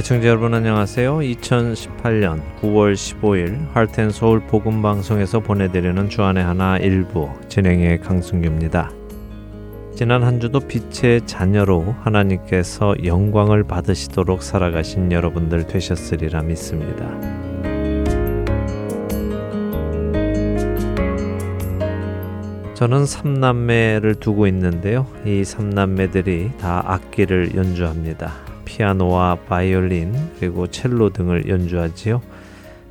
[0.00, 1.18] 애청자 여러분 안녕하세요.
[1.18, 8.90] 2018년 9월 15일 할텐 서울 복음 방송에서 보내드리는 주안의 하나 일부 진행의 강승규입니다.
[9.94, 17.06] 지난 한 주도 빛의 자녀로 하나님께서 영광을 받으시도록 살아가신 여러분들 되셨으리라 믿습니다.
[22.72, 25.06] 저는 삼남매를 두고 있는데요.
[25.26, 28.49] 이 삼남매들이 다 악기를 연주합니다.
[28.70, 32.22] 피아노와 바이올린 그리고 첼로 등을 연주하지요.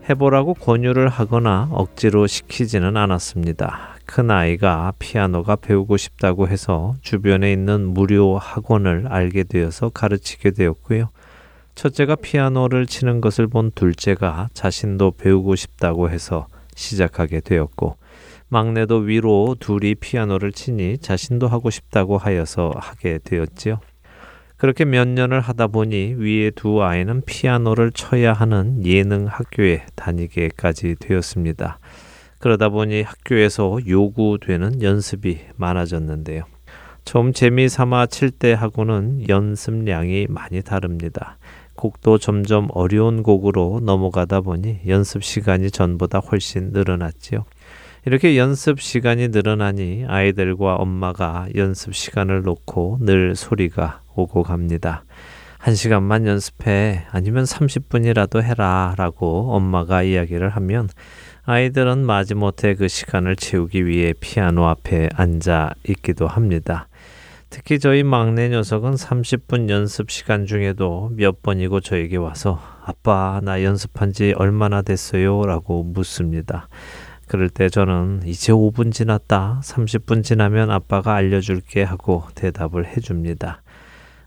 [0.09, 3.95] 해보라고 권유를 하거나 억지로 시키지는 않았습니다.
[4.05, 11.09] 큰 아이가 피아노가 배우고 싶다고 해서 주변에 있는 무료 학원을 알게 되어서 가르치게 되었고요.
[11.75, 17.95] 첫째가 피아노를 치는 것을 본 둘째가 자신도 배우고 싶다고 해서 시작하게 되었고,
[18.49, 23.79] 막내도 위로 둘이 피아노를 치니 자신도 하고 싶다고 하여서 하게 되었지요.
[24.59, 31.79] 그렇게 몇 년을 하다 보니 위에 두 아이는 피아노를 쳐야 하는 예능 학교에 다니게까지 되었습니다.
[32.39, 36.43] 그러다 보니 학교에서 요구되는 연습이 많아졌는데요.
[37.05, 41.37] 좀 재미삼아 칠 때하고는 연습량이 많이 다릅니다.
[41.75, 47.45] 곡도 점점 어려운 곡으로 넘어가다 보니 연습 시간이 전보다 훨씬 늘어났지요.
[48.05, 55.03] 이렇게 연습 시간이 늘어나니 아이들과 엄마가 연습 시간을 놓고 늘 소리가 오고 갑니다.
[55.57, 60.87] 한 시간만 연습해 아니면 30분이라도 해라 라고 엄마가 이야기를 하면
[61.43, 66.87] 아이들은 마지못해 그 시간을 채우기 위해 피아노 앞에 앉아 있기도 합니다.
[67.49, 74.13] 특히 저희 막내 녀석은 30분 연습 시간 중에도 몇 번이고 저에게 와서 아빠 나 연습한
[74.13, 75.43] 지 얼마나 됐어요?
[75.45, 76.67] 라고 묻습니다.
[77.27, 79.61] 그럴 때 저는 이제 5분 지났다.
[79.63, 83.61] 30분 지나면 아빠가 알려줄게 하고 대답을 해줍니다.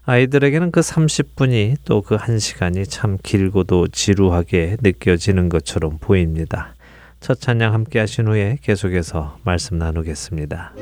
[0.05, 6.75] 아이들에게는 그 30분이 또 그 1시간이 참 길고도 지루하게 느껴지는 것처럼 보입니다.
[7.21, 10.73] 첫 찬양 함께 하신 후에 계속해서 말씀 나누겠습니다.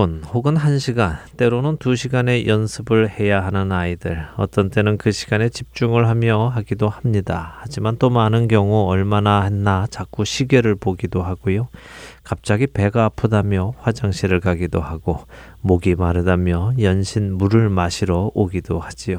[0.00, 6.88] 혹은 1시간, 때로는 2시간의 연습을 해야 하는 아이들, 어떤 때는 그 시간에 집중을 하며 하기도
[6.88, 7.58] 합니다.
[7.58, 11.68] 하지만 또 많은 경우 얼마나 했나 자꾸 시계를 보기도 하고요.
[12.24, 15.26] 갑자기 배가 아프다며 화장실을 가기도 하고,
[15.60, 19.18] 목이 마르다며 연신 물을 마시러 오기도 하지요.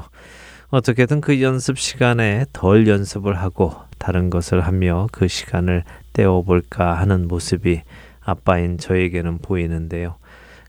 [0.69, 5.83] 어떻게든 그 연습 시간에 덜 연습을 하고 다른 것을 하며 그 시간을
[6.13, 7.83] 때워볼까 하는 모습이
[8.23, 10.15] 아빠인 저에게는 보이는데요.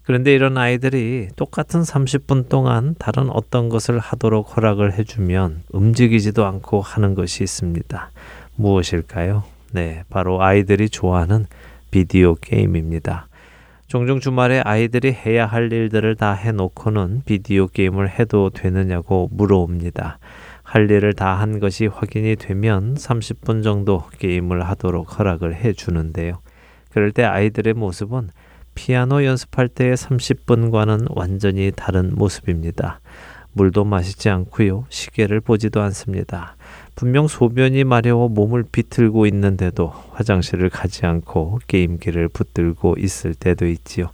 [0.05, 7.15] 그런데 이런 아이들이 똑같은 30분 동안 다른 어떤 것을 하도록 허락을 해주면 움직이지도 않고 하는
[7.15, 8.11] 것이 있습니다.
[8.57, 9.45] 무엇일까요?
[9.73, 11.47] 네, 바로 아이들이 좋아하는
[11.91, 13.29] 비디오 게임입니다.
[13.87, 20.19] 종종 주말에 아이들이 해야 할 일들을 다 해놓고는 비디오 게임을 해도 되느냐고 물어옵니다.
[20.63, 26.41] 할 일을 다 한 것이 확인이 되면 30분 정도 게임을 하도록 허락을 해 주는데요.
[26.91, 28.31] 그럴 때 아이들의 모습은
[28.75, 33.01] 피아노 연습할 때의 30분과는 완전히 다른 모습입니다.
[33.53, 34.87] 물도 마시지 않고요.
[34.89, 36.57] 시계를 보지도 않습니다.
[36.95, 44.09] 분명 소변이 마려워 몸을 비틀고 있는데도 화장실을 가지 않고 게임기를 붙들고 있을 때도 있지요.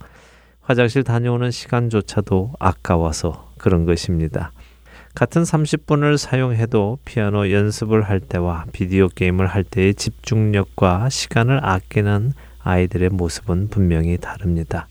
[0.61, 4.51] 화장실 다녀오는 시간조차도 아까워서 그런 것입니다.
[5.15, 12.33] 같은 30분을 사용해도 피아노 연습을 할 때와 비디오 게임을 할 때의 집중력과 시간을 아끼는
[12.63, 14.87] 아이들의 모습은 분명히 다릅니다.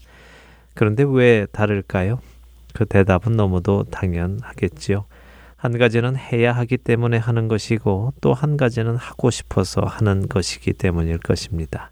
[0.74, 2.20] 그런데 왜 다를까요?
[2.72, 5.04] 그 대답은 너무도 당연하겠지요.
[5.56, 11.18] 한 가지는 해야 하기 때문에 하는 것이고 또 한 가지는 하고 싶어서 하는 것이기 때문일
[11.18, 11.90] 것입니다.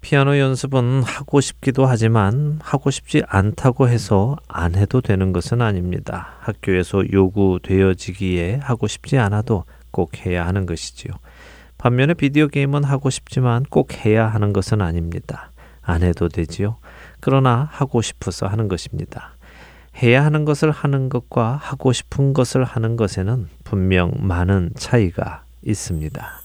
[0.00, 6.34] 피아노 연습은 하고 싶기도 하지만 하고 싶지 않다고 해서 안 해도 되는 것은 아닙니다.
[6.40, 11.12] 학교에서 요구되어지기에 하고 싶지 않아도 꼭 해야 하는 것이지요.
[11.80, 15.50] 반면에 비디오 게임은 하고 싶지만 꼭 해야 하는 것은 아닙니다.
[15.80, 16.76] 안 해도 되지요.
[17.20, 19.32] 그러나 하고 싶어서 하는 것입니다.
[20.02, 26.39] 해야 하는 것을 하는 것과 하고 싶은 것을 하는 것에는 분명 많은 차이가 있습니다.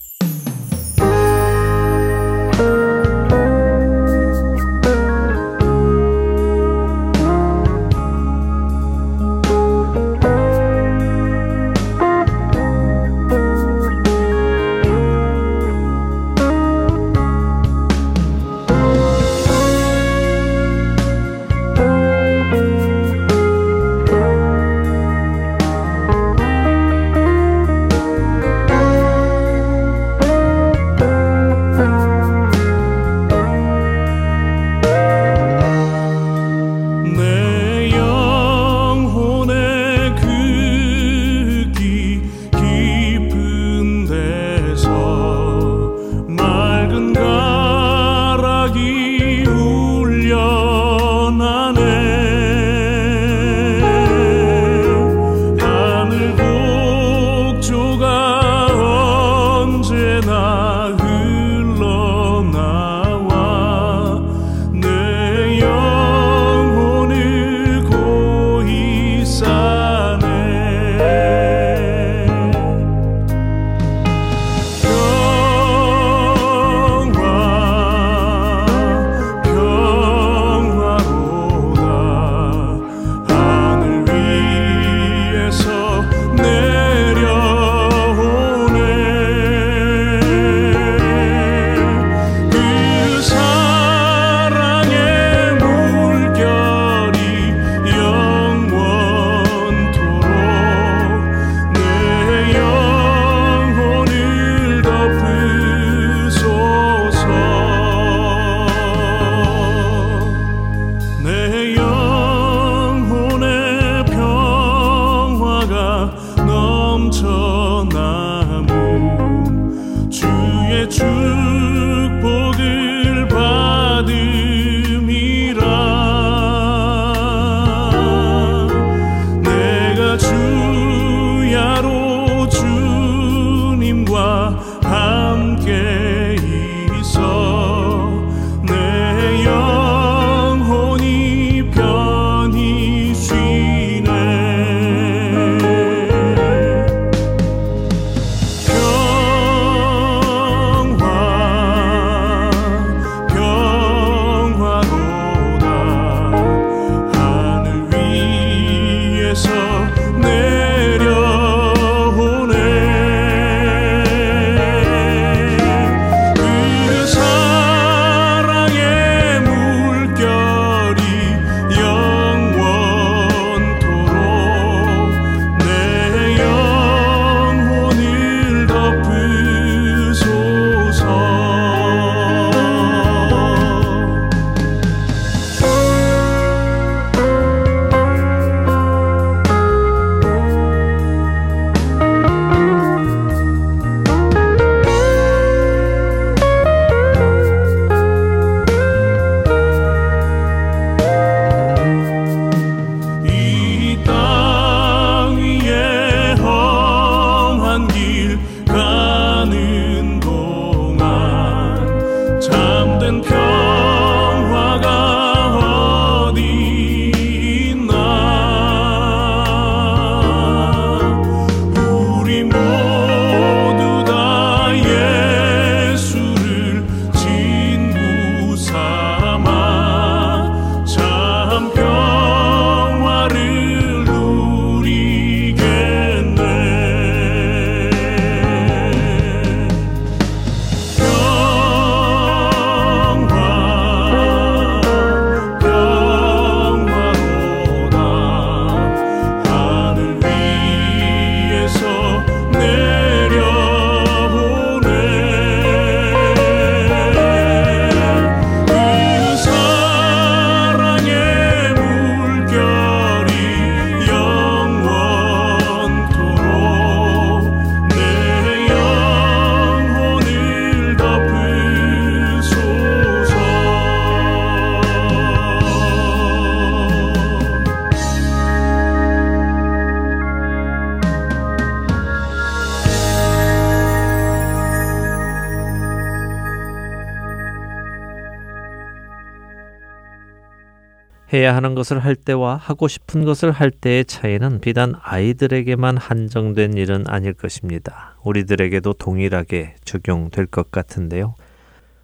[291.45, 297.03] 해야 하는 것을 할 때와 하고 싶은 것을 할 때의 차이는 비단 아이들에게만 한정된 일은
[297.05, 298.15] 아닐 것입니다.
[298.23, 301.35] 우리들에게도 동일하게 적용될 것 같은데요.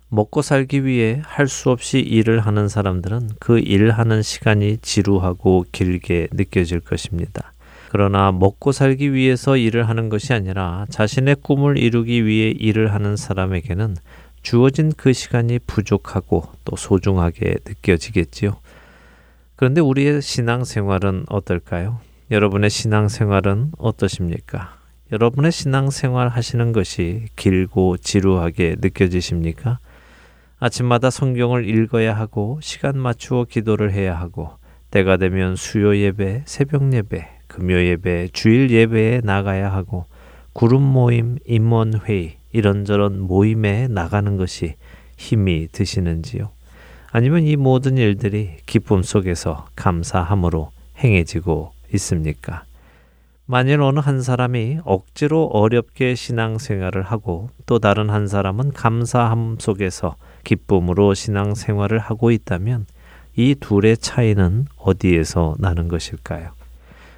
[0.09, 6.81] 먹고 살기 위해 할 수 없이 일을 하는 사람들은 그 일하는 시간이 지루하고 길게 느껴질
[6.81, 7.51] 것입니다.
[7.89, 13.95] 그러나 먹고 살기 위해서 일을 하는 것이 아니라 자신의 꿈을 이루기 위해 일을 하는 사람에게는
[14.43, 18.60] 주어진 그 시간이 부족하고 또 소중하게 느껴지겠지요.
[19.61, 21.99] 그런데 우리의 신앙생활은 어떨까요?
[22.31, 24.75] 여러분의 신앙생활은 어떠십니까?
[25.11, 29.77] 여러분의 신앙생활 하시는 것이 길고 지루하게 느껴지십니까?
[30.59, 34.49] 아침마다 성경을 읽어야 하고 시간 맞추어 기도를 해야 하고
[34.89, 40.05] 때가 되면 수요 예배, 새벽 예배, 금요 예배, 주일 예배에 나가야 하고
[40.53, 44.73] 구름 모임, 임원 회의 이런저런 모임에 나가는 것이
[45.17, 46.49] 힘이 드시는지요?
[47.11, 52.63] 아니면 이 모든 일들이 기쁨 속에서 감사함으로 행해지고 있습니까?
[53.45, 60.15] 만일 어느 한 사람이 억지로 어렵게 신앙생활을 하고 또 다른 한 사람은 감사함 속에서
[60.45, 62.85] 기쁨으로 신앙생활을 하고 있다면
[63.35, 66.51] 이 둘의 차이는 어디에서 나는 것일까요?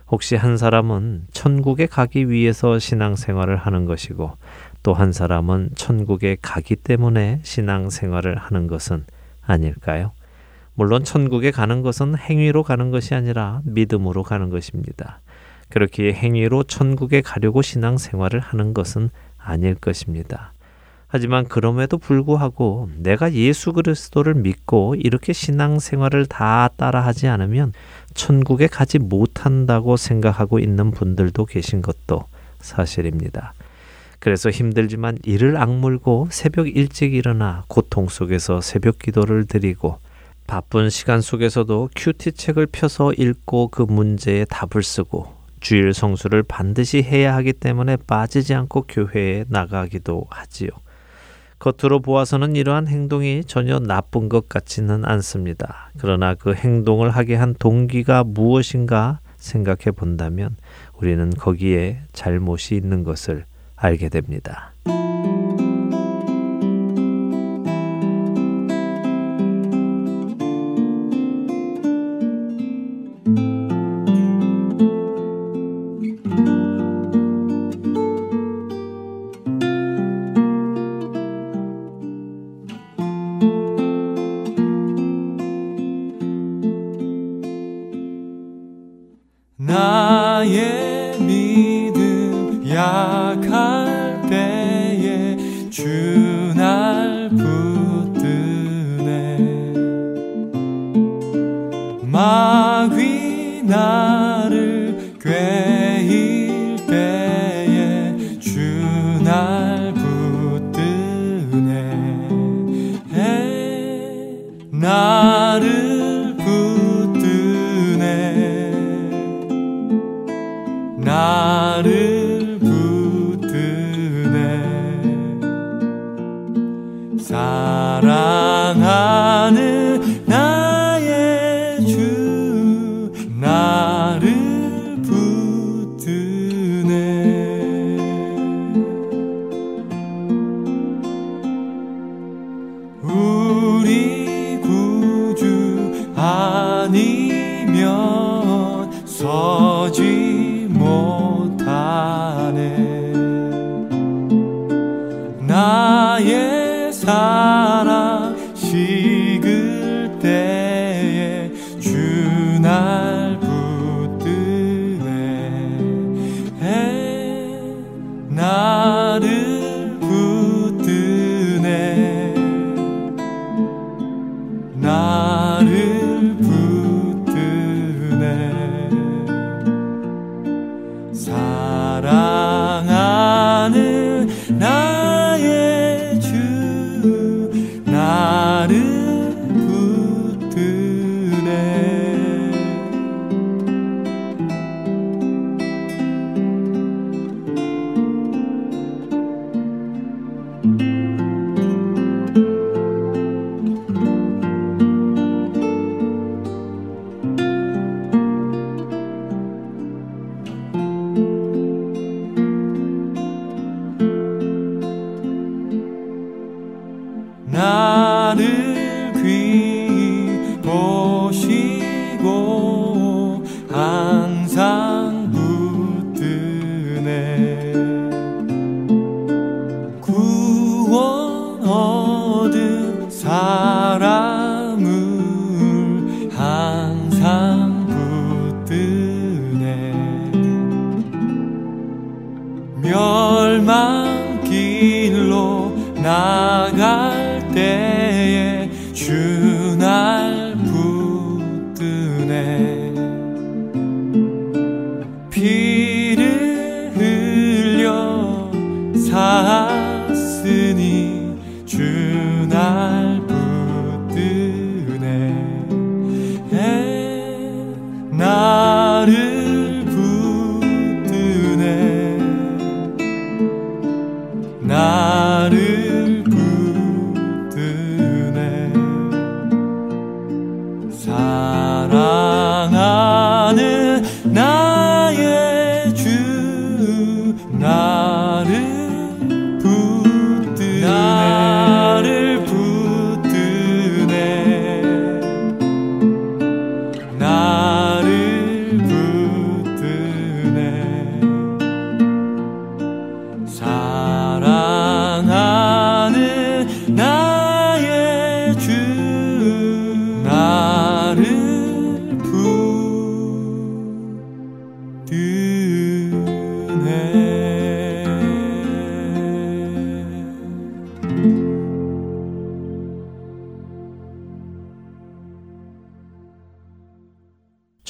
[0.10, 4.32] 혹시 한 사람은 천국에 가기 위해서 신앙생활을 하는 것이고
[4.82, 9.06] 또 한 사람은 천국에 가기 때문에 신앙생활을 하는 것은
[9.46, 10.12] 아닐까요?
[10.76, 15.20] 물론 천국에 가는 것은 행위로 가는 것이 아니라 믿음으로 가는 것입니다.
[15.70, 20.54] 그렇게 행위로 천국에 가려고 신앙 생활을 하는 것은 아닐 것입니다.
[21.08, 27.72] 하지만 그럼에도 불구하고 내가 예수 그리스도를 믿고 이렇게 신앙 생활을 다 따라하지 않으면
[28.16, 32.24] 천국에 가지 못한다고 생각하고 있는 분들도 계신 것도
[32.60, 33.54] 사실입니다.
[34.24, 40.00] 그래서 힘들지만 이를 악물고 새벽 일찍 일어나 고통 속에서 새벽 기도를 드리고
[40.48, 45.28] 바쁜 시간 속에서도 큐티 책을 펴서 읽고 그 문제에 답을 쓰고
[45.60, 50.70] 주일 성수를 반드시 해야 하기 때문에 빠지지 않고 교회에 나가기도 하지요.
[51.60, 55.92] 겉으로 보아서는 이러한 행동이 전혀 나쁜 것 같지는 않습니다.
[55.98, 60.56] 그러나 그 행동을 하게 한 동기가 무엇인가 생각해 본다면
[60.94, 63.44] 우리는 거기에 잘못이 있는 것을
[63.84, 64.72] 알게 됩니다.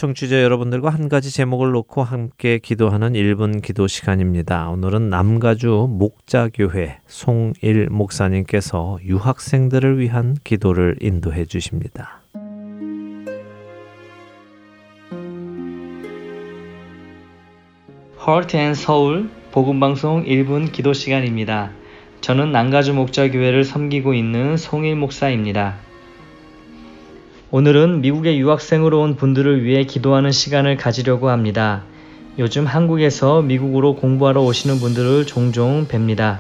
[0.03, 4.69] 청취자 여러분들과 한 가지 제목을 놓고 함께 기도하는 1분 기도 시간입니다.
[4.69, 12.21] 오늘은 남가주 목자교회 송일 목사님께서 유학생들을 위한 기도를 인도해 주십니다.
[18.27, 21.71] Heart and Soul 복음방송 1분 기도 시간입니다.
[22.19, 25.75] 저는 남가주 목자교회를 섬기고 있는 송일 목사입니다.
[27.55, 31.83] 오늘은 미국에 유학생으로 온 분들을 위해 기도하는 시간을 가지려고 합니다.
[32.39, 36.39] 요즘 한국에서 미국으로 공부하러 오시는 분들을 종종 뵙니다.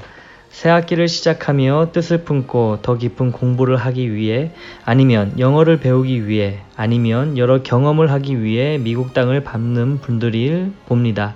[0.49, 4.53] 새 학기를 시작하며 뜻을 품고 더 깊은 공부를 하기 위해
[4.85, 11.35] 아니면 영어를 배우기 위해 아니면 여러 경험을 하기 위해 미국 땅을 밟는 분들을 봅니다.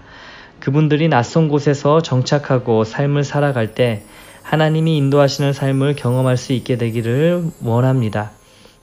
[0.60, 4.02] 그분들이 낯선 곳에서 정착하고 삶을 살아갈 때
[4.42, 8.37] 하나님이 인도하시는 삶을 경험할 수 있게 되기를 원합니다.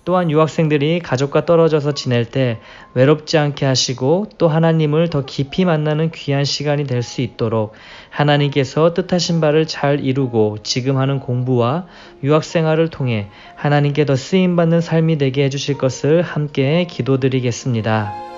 [0.05, 2.59] 또한 유학생들이 가족과 떨어져서 지낼 때
[2.95, 7.75] 외롭지 않게 하시고 또 하나님을 더 깊이 만나는 귀한 시간이 될 수 있도록
[8.11, 11.87] 하나님께서 뜻하신 바를 잘 이루고 지금 하는 공부와
[12.23, 18.34] 유학 생활을 통해 하나님께 더 쓰임받는 삶이 되게 해주실 것을 함께 기도드리겠습니다.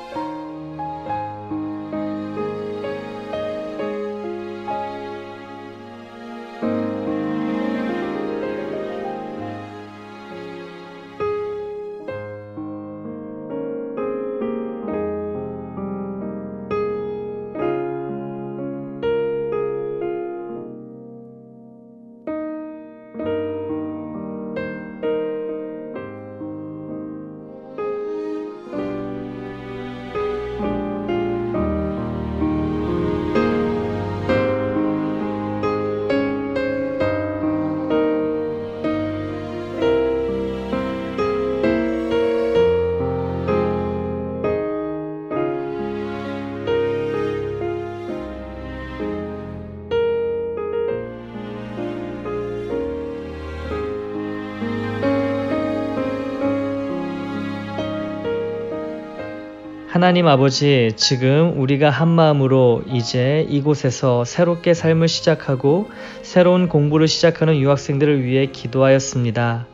[59.96, 65.88] 하나님 아버지, 지금 우리가 한 마음으로 이제 이곳에서 새롭게 삶을 시작하고
[66.20, 69.66] 새로운 공부를 시작하는 유학생들을 위해 기도하였습니다.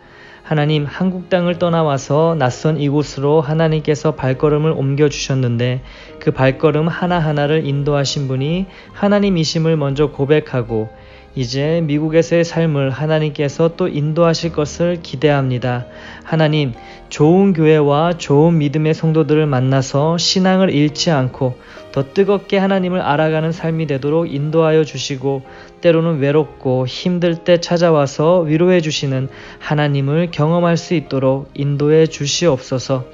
[0.45, 5.83] 하나님, 한국 땅을 떠나와서 낯선 이곳으로 하나님께서 발걸음을 옮겨 주셨는데
[6.21, 10.89] 그 발걸음 하나하나를 인도하신 분이 하나님이심을 먼저 고백하고
[11.35, 15.87] 이제 미국에서의 삶을 하나님께서 또 인도하실 것을 기대합니다.
[16.25, 16.75] 하나님,
[17.09, 21.59] 좋은 교회와 좋은 믿음의 성도들을 만나서 신앙을 잃지 않고
[21.93, 25.43] 더 뜨겁게 하나님을 알아가는 삶이 되도록 인도하여 주시고
[25.81, 33.05] 때로는 외롭고 힘들 때 찾아와서 위로해 주시는 하나님을 경험할 수 있도록 인도해 주시옵소서.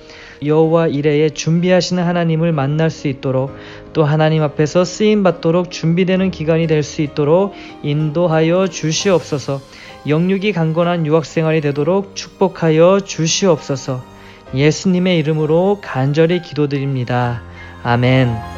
[0.44, 3.54] 여호와 이래에 준비하시는 하나님을 만날 수 있도록
[3.92, 9.60] 또 하나님 앞에서 쓰임 받도록 준비되는 기간이 될 수 있도록 인도하여 주시옵소서.
[10.06, 14.02] 영육이 강건한 유학 생활이 되도록 축복하여 주시옵소서.
[14.54, 17.42] 예수님의 이름으로 간절히 기도드립니다.
[17.82, 18.57] 아멘.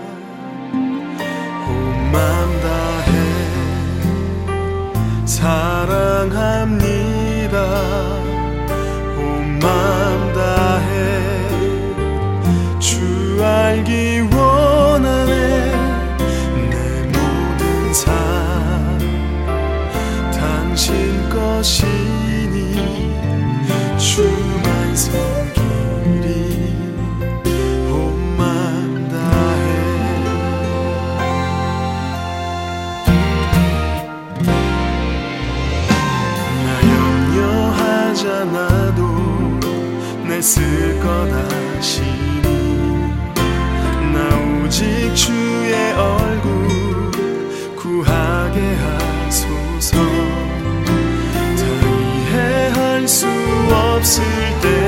[5.41, 6.77] 사랑합니다.
[9.17, 10.87] 온 마음 다해.
[12.77, 15.33] 주 알기 원하네.
[16.69, 16.75] 내
[17.07, 18.99] 모든 삶
[20.31, 21.90] 당신 것이
[40.41, 42.41] 쓸 거다 시니
[44.11, 47.11] 나 오직 주의 얼굴
[47.75, 49.97] 구하게 하소서.
[49.97, 51.63] 다
[51.95, 53.27] 이해할 수
[53.71, 54.23] 없을
[54.61, 54.80] 때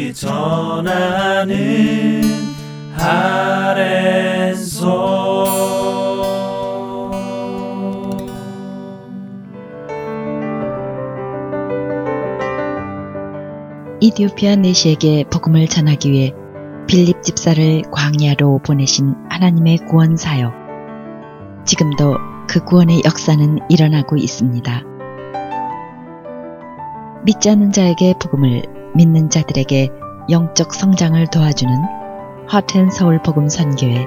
[0.00, 1.52] 땅끝까지 전하는
[2.96, 4.30] 아랜소
[14.00, 16.32] 이디오피아 내시에게 복음을 전하기 위해
[16.86, 20.54] 빌립 집사를 광야로 보내신 하나님의 구원 사역.
[21.66, 22.16] 지금도
[22.48, 24.82] 그 구원의 역사는 일어나고 있습니다.
[27.24, 29.88] 믿지 않는 자에게 복음을 믿는 자들에게
[30.30, 31.74] 영적 성장을 도와주는
[32.48, 34.06] 화텐 서울 복음 선교에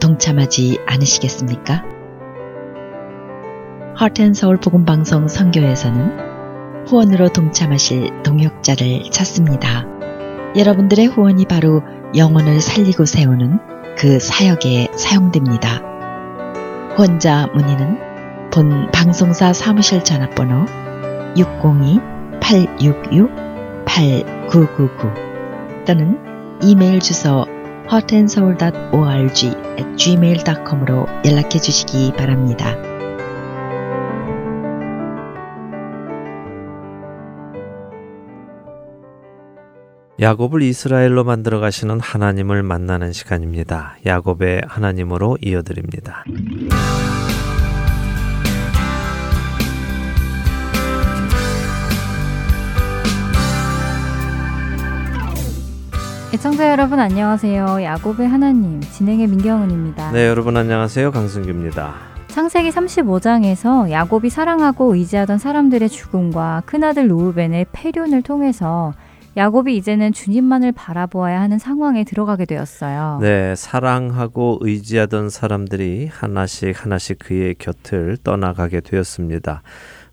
[0.00, 1.84] 동참하지 않으시겠습니까?
[3.96, 9.84] 화텐 서울 복음 방송 선교에서는 후원으로 동참하실 동역자를 찾습니다.
[10.56, 11.82] 여러분들의 후원이 바로
[12.16, 13.58] 영혼을 살리고 세우는
[13.98, 15.82] 그 사역에 사용됩니다.
[16.96, 20.66] 후원자 문의는 본 방송사 사무실 전화번호
[23.96, 26.18] 602-866-8999 또는
[26.62, 27.46] 이메일 주소
[27.90, 29.50] hotandseoul.org
[29.96, 32.76] gmail.com으로 연락해 주시기 바랍니다.
[40.18, 43.96] 야곱을 이스라엘로 만들어 가시는 하나님을 만나는 시간입니다.
[44.06, 46.24] 야곱의 하나님으로 이어드립니다.
[56.36, 57.82] 애청자 여러분 안녕하세요.
[57.82, 60.12] 야곱의 하나님 진행의 민경은입니다.
[60.12, 61.10] 네, 여러분 안녕하세요.
[61.10, 61.94] 강승규입니다.
[62.28, 68.92] 창세기 35장에서 야곱이 사랑하고 의지하던 사람들의 죽음과 큰아들 루우벤의 폐륜을 통해서
[69.38, 73.18] 야곱이 이제는 주님만을 바라보아야 하는 상황에 들어가게 되었어요.
[73.22, 79.62] 네, 사랑하고 의지하던 사람들이 하나씩 하나씩 그의 곁을 떠나가게 되었습니다.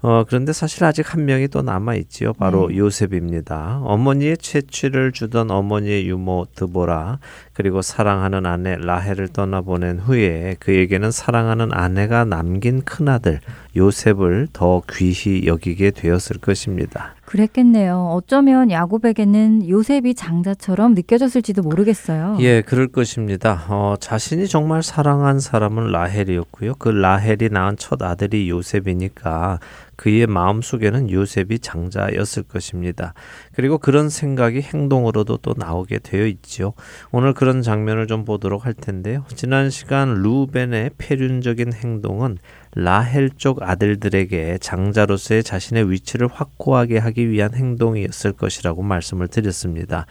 [0.06, 2.34] 어, 그런데 사실 아직 한 명이 또 남아 있지요.
[2.34, 2.76] 바로 네.
[2.78, 3.80] 요셉입니다.
[3.84, 7.20] 어머니의 채취를 주던 어머니의 유모 드보라,
[7.54, 13.40] 그리고 사랑하는 아내 라헬을 떠나보낸 후에 그에게는 사랑하는 아내가 남긴 큰아들
[13.78, 17.16] 요셉을 더 귀히 여기게 되었을 것입니다.
[17.26, 18.10] 그랬겠네요.
[18.12, 22.38] 어쩌면 야곱에게는 요셉이 장자처럼 느껴졌을지도 모르겠어요.
[22.42, 23.66] 예, 그럴 것입니다.
[23.70, 26.76] 어, 자신이 정말 사랑한 사람은 라헬이었고요.
[26.76, 29.60] 그 라헬이 낳은 첫 아들이 요셉이니까
[30.04, 33.14] 그의 마음속에는 요셉이 장자였을 것입니다.
[33.54, 36.74] 그리고 그런 생각이 행동으로도 또 나오게 되어 있지요.
[37.14, 39.24] 오늘 그런 장면을 좀 보도록 할 텐데요.
[39.34, 42.38] 지난 시간 루벤의 폐륜적인 행동은
[42.76, 50.06] 라헬 쪽 아들들에게 장자로서의 자신의 위치를 확고하게 하기 위한 행동이었을 것이라고 말씀을 드렸습니다.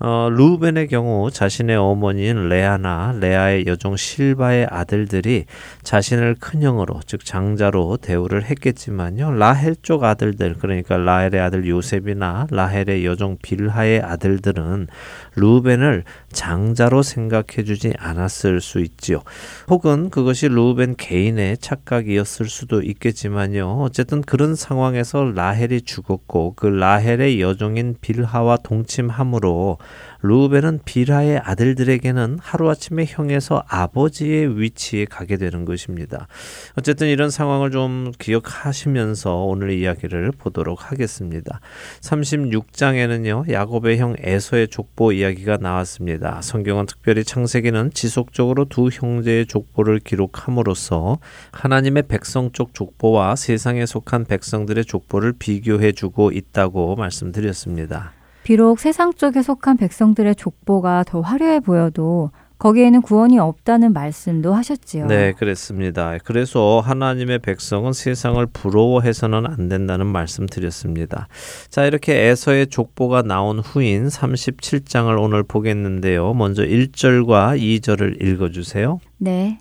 [0.00, 5.46] 어, 루벤의 경우 자신의 어머니인 레아나 레아의 여종 실바의 아들들이
[5.82, 9.32] 자신을 큰형으로 즉 장자로 대우를 했겠지만요.
[9.32, 14.86] 라헬 쪽 아들들 그러니까 라헬의 아들 요셉이나 라헬의 여종 빌하의 아들들은
[15.34, 19.22] 루벤을 장자로 생각해 주지 않았을 수 있지요.
[19.68, 23.80] 혹은 그것이 루벤 개인의 착각이었을 수도 있겠지만요.
[23.80, 29.78] 어쨌든 그런 상황에서 라헬이 죽었고 그 라헬의 여종인 빌하와 동침함으로
[30.20, 36.26] 루벤은 비라의 아들들에게는 하루아침에 형에서 아버지의 위치에 가게 되는 것입니다.
[36.76, 41.60] 어쨌든 이런 상황을 좀 기억하시면서 오늘 이야기를 보도록 하겠습니다.
[42.00, 43.50] 36장에는요.
[43.50, 46.40] 야곱의 형 에서의 족보 이야기가 나왔습니다.
[46.42, 51.18] 성경은 특별히 창세기는 지속적으로 두 형제의 족보를 기록함으로써
[51.52, 58.17] 하나님의 백성 쪽 족보와 세상에 속한 백성들의 족보를 비교해 주고 있다고 말씀드렸습니다.
[58.48, 65.04] 비록 세상 쪽에 속한 백성들의 족보가 더 화려해 보여도 거기에는 구원이 없다는 말씀도 하셨지요.
[65.04, 66.16] 네, 그렇습니다.
[66.24, 71.28] 그래서 하나님의 백성은 세상을 부러워해서는 안 된다는 말씀 드렸습니다.
[71.68, 76.32] 자, 이렇게 에서의 족보가 나온 후인 37장을 오늘 보겠는데요.
[76.32, 78.98] 먼저 1절과 2절을 읽어 주세요.
[79.18, 79.58] 네.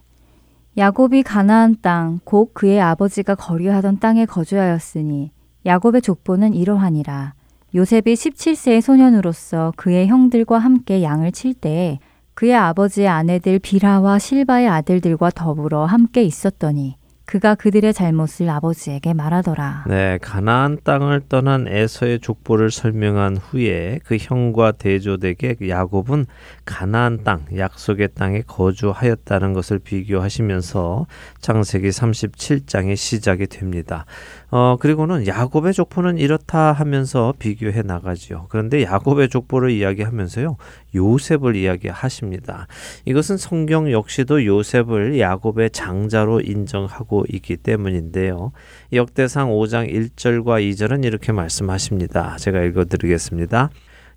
[0.78, 5.32] 야곱이 가나안 땅, 곧 그의 아버지가 거류하던 땅에 거주하였으니
[5.65, 7.34] 야곱의 족보는 이러하니라.
[7.77, 11.99] 요셉이 17세의 소년으로서 그의 형들과 함께 양을 칠 때에
[12.33, 19.83] 그의 아버지의 아내들 비라와 실바의 아들들과 더불어 함께 있었더니 그가 그들의 잘못을 아버지에게 말하더라.
[19.87, 26.25] 네, 가나안 땅을 떠난 에서의 족보를 설명한 후에 그 형과 대조되게 야곱은
[26.67, 31.08] 가나안 땅, 약속의 땅에 거주하였다는 것을 비교하시면서
[31.39, 34.06] 창세기 37장의 시작이 됩니다.
[34.51, 38.47] 어, 그리고는 야곱의 족보는 이렇다 하면서 비교해 나가지요.
[38.49, 40.58] 그런데 야곱의 족보를 이야기하면서요.
[40.93, 42.67] 요셉을 이야기하십니다.
[43.06, 48.51] 이것은 성경 역시도 요셉을 야곱의 장자로 인정하고 있기 때문인데요.
[48.91, 52.36] 역대상 5장 1절과 2절은 이렇게 말씀하십니다.
[52.38, 53.69] 제가 읽어 드리겠습니다.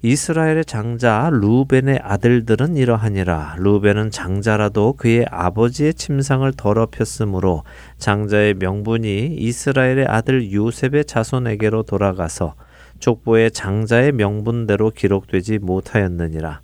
[0.03, 3.57] 이스라엘의 장자 루벤의 아들들은 이러하니라.
[3.59, 7.65] 루벤은 장자라도 그의 아버지의 침상을 더럽혔으므로
[7.99, 12.55] 장자의 명분이 이스라엘의 아들 요셉의 자손에게로 돌아가서
[12.99, 16.63] 족보의 장자의 명분대로 기록되지 못하였느니라.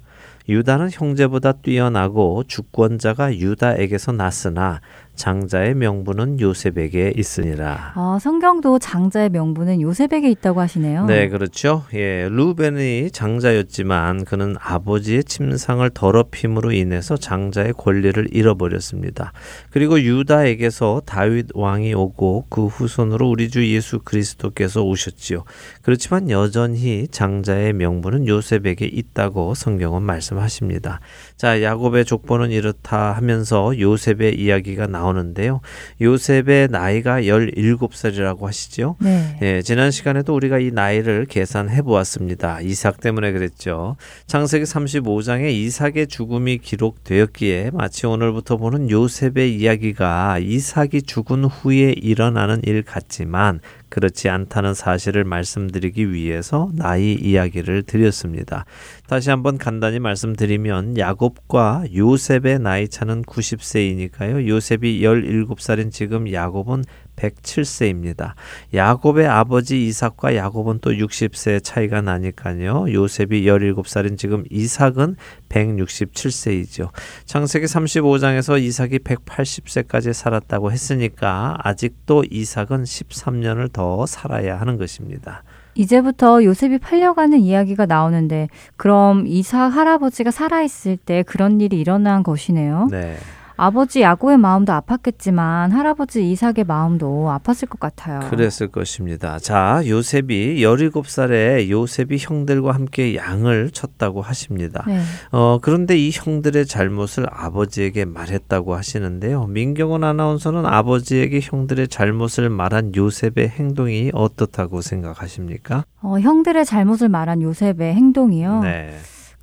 [0.49, 4.81] 유다는 형제보다 뛰어나고 주권자가 유다에게서 났으나
[5.17, 7.93] 장자의 명분은 요셉에게 있으니라.
[7.95, 11.07] 아, 성경도 장자의 명분은 요셉에게 있다고 하시네요.
[11.07, 11.85] 네, 그렇죠.
[11.95, 19.33] 예, 루벤이 장자였지만 그는 아버지의 침상을 더럽힘으로 인해서 장자의 권리를 잃어버렸습니다.
[19.71, 25.45] 그리고 유다에게서 다윗 왕이 오고 그 후손으로 우리 주 예수 그리스도께서 오셨지요.
[25.83, 31.01] 그렇지만 여전히 장자의 명분은 요셉에게 있다고 성경은 말씀하십니다.
[31.37, 34.87] 자, 야곱의 족보는 이렇다 하면서 요셉의 이야기가.
[34.87, 35.61] 나오는데요.
[36.01, 38.97] 요셉의 나이가 17살이라고 하시죠.
[39.01, 39.39] 네.
[39.43, 42.61] 예, 지난 시간에도 우리가 이 나이를 계산해 보았습니다.
[42.63, 43.97] 이삭 때문에 그랬죠.
[44.27, 52.83] 창세기 35장에 이삭의 죽음이 기록되었기에 마치 오늘부터 보는 요셉의 이야기가 이삭이 죽은 후에 일어나는 일
[52.83, 58.65] 같지만 그렇지 않다는 사실을 말씀드리기 위해서 나이 이야기를 드렸습니다.
[59.07, 64.49] 다시 한번 간단히 말씀드리면 야곱과 요셉의 나이 차는 90세이니까요.
[64.49, 66.85] 요셉이 17살인 지금 야곱은
[67.17, 68.33] 107세입니다.
[68.75, 72.93] 야곱의 아버지 이삭과 야곱은 또 60세 차이가 나니까요.
[72.93, 75.17] 요셉이 17살인 지금 이삭은
[75.49, 76.91] 167세이죠.
[77.25, 85.43] 창세기 35장에서 이삭이 180세까지 살았다고 했으니까 아직도 이삭은 13년을 더 살아야 하는 것입니다.
[85.77, 92.89] 이제부터 요셉이 팔려가는 이야기가 나오는데 그럼 이삭 할아버지가 살아있을 때 그런 일이 일어난 것이네요.
[92.91, 93.17] 네.
[93.57, 98.21] 아버지 야고의 마음도 아팠겠지만 할아버지 이삭의 마음도 아팠을 것 같아요.
[98.31, 99.39] 그랬을 것입니다.
[99.39, 104.85] 자, 요셉이 17살에 요셉이 형들과 함께 양을 쳤다고 하십니다.
[104.87, 105.01] 네.
[105.33, 109.47] 어, 그런데 이 형들의 잘못을 아버지에게 말했다고 하시는데요.
[109.47, 115.85] 민경원 아나운서는 아버지에게 형들의 잘못을 말한 요셉의 행동이 어떻다고 생각하십니까?
[116.03, 118.61] 어, 형들의 잘못을 말한 요셉의 행동이요.
[118.61, 118.95] 네.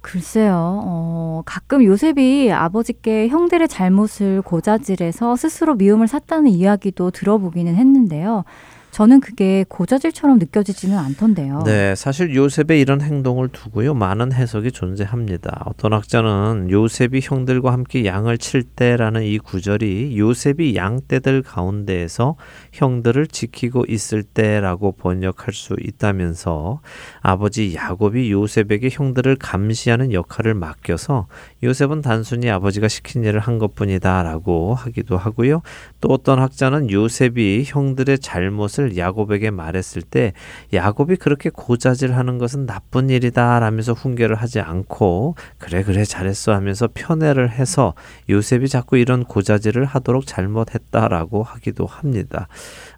[0.03, 8.43] 글쎄요, 어, 가끔 요셉이 아버지께 형들의 잘못을 고자질해서 스스로 미움을 샀다는 이야기도 들어보기는 했는데요.
[8.93, 11.63] 저는 그게 고자질처럼 느껴지지는 않던데요.
[11.65, 15.63] 네, 사실 요셉의 이런 행동을 두고요 많은 해석이 존재합니다.
[15.65, 22.35] 어떤 학자는 요셉이 형들과 함께 양을 칠 때라는 이 구절이 요셉이 양떼들 가운데에서
[22.71, 26.81] 형들을 지키고 있을 때라고 번역할 수 있다면서
[27.21, 31.25] 아버지 야곱이 요셉에게 형들을 감시하는 역할을 맡겨서
[31.63, 35.63] 요셉은 단순히 아버지가 시킨 일을 한 것뿐이다라고 하기도 하고요.
[36.03, 40.33] 또 어떤 학자는 요셉이 형들의 잘못을 야곱에게 말했을 때
[40.73, 47.51] 야곱이 그렇게 고자질하는 것은 나쁜 일이다 라면서 훈계를 하지 않고 그래 그래 잘했어 하면서 편애를
[47.51, 47.93] 해서
[48.29, 52.49] 요셉이 자꾸 이런 고자질을 하도록 잘못했다라고 하기도 합니다.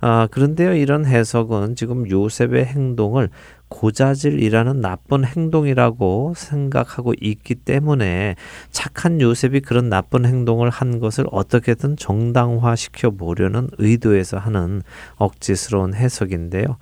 [0.02, 3.30] 아, 그런데요 이런 해석은 지금 요셉의 행동을
[3.76, 8.36] 고자질이라는 나쁜 행동이라고 생각하고 있기 때문에
[8.72, 14.82] 착한 요셉이 그런 나쁜 행동을 한 것을 어떻게든 정당화시켜 보려는 의도에서 하는
[15.18, 16.78] 억지스러운 해석인데요.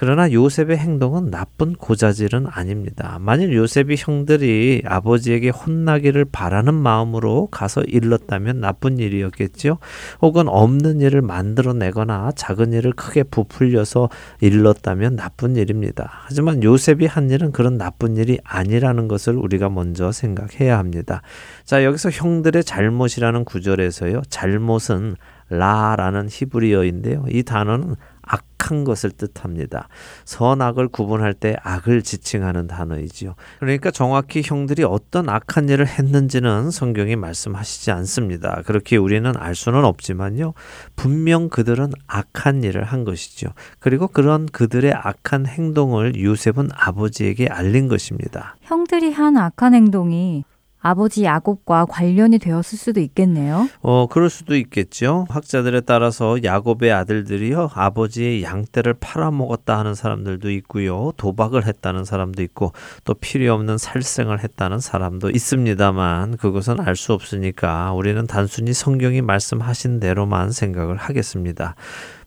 [0.00, 3.18] 그러나 요셉의 행동은 나쁜 고자질은 아닙니다.
[3.20, 9.76] 만일 요셉이 형들이 아버지에게 혼나기를 바라는 마음으로 가서 일렀다면 나쁜 일이었겠죠.
[10.22, 14.08] 혹은 없는 일을 만들어내거나 작은 일을 크게 부풀려서
[14.40, 16.08] 일렀다면 나쁜 일입니다.
[16.24, 21.20] 하지만 요셉이 한 일은 그런 나쁜 일이 아니라는 것을 우리가 먼저 생각해야 합니다.
[21.66, 24.22] 자, 여기서 형들의 잘못이라는 구절에서요.
[24.30, 25.16] 잘못은
[25.50, 27.26] 라라는 히브리어인데요.
[27.28, 27.96] 이 단어는
[28.30, 29.88] 악한 것을 뜻합니다.
[30.24, 33.34] 선악을 구분할 때 악을 지칭하는 단어이지요.
[33.58, 38.62] 그러니까 정확히 형들이 어떤 악한 일을 했는지는 성경이 말씀하시지 않습니다.
[38.66, 40.54] 그렇게 우리는 알 수는 없지만요.
[40.94, 43.48] 분명 그들은 악한 일을 한 것이죠.
[43.80, 48.56] 그리고 그런 그들의 악한 행동을 요셉은 아버지에게 알린 것입니다.
[48.62, 50.44] 형들이 한 악한 행동이
[50.80, 53.68] 아버지 야곱과 관련이 되었을 수도 있겠네요.
[53.82, 55.26] 어, 그럴 수도 있겠죠.
[55.28, 62.72] 학자들에 따라서 야곱의 아들들이요, 아버지의 양떼를 팔아먹었다 하는 사람들도 있고요, 도박을 했다는 사람도 있고,
[63.04, 70.00] 또 필요 없는 살생을 했다는 사람도 있습니다만, 그것은 알 수 없으니까 우리는 단순히 성경이 말씀하신
[70.00, 71.74] 대로만 생각을 하겠습니다.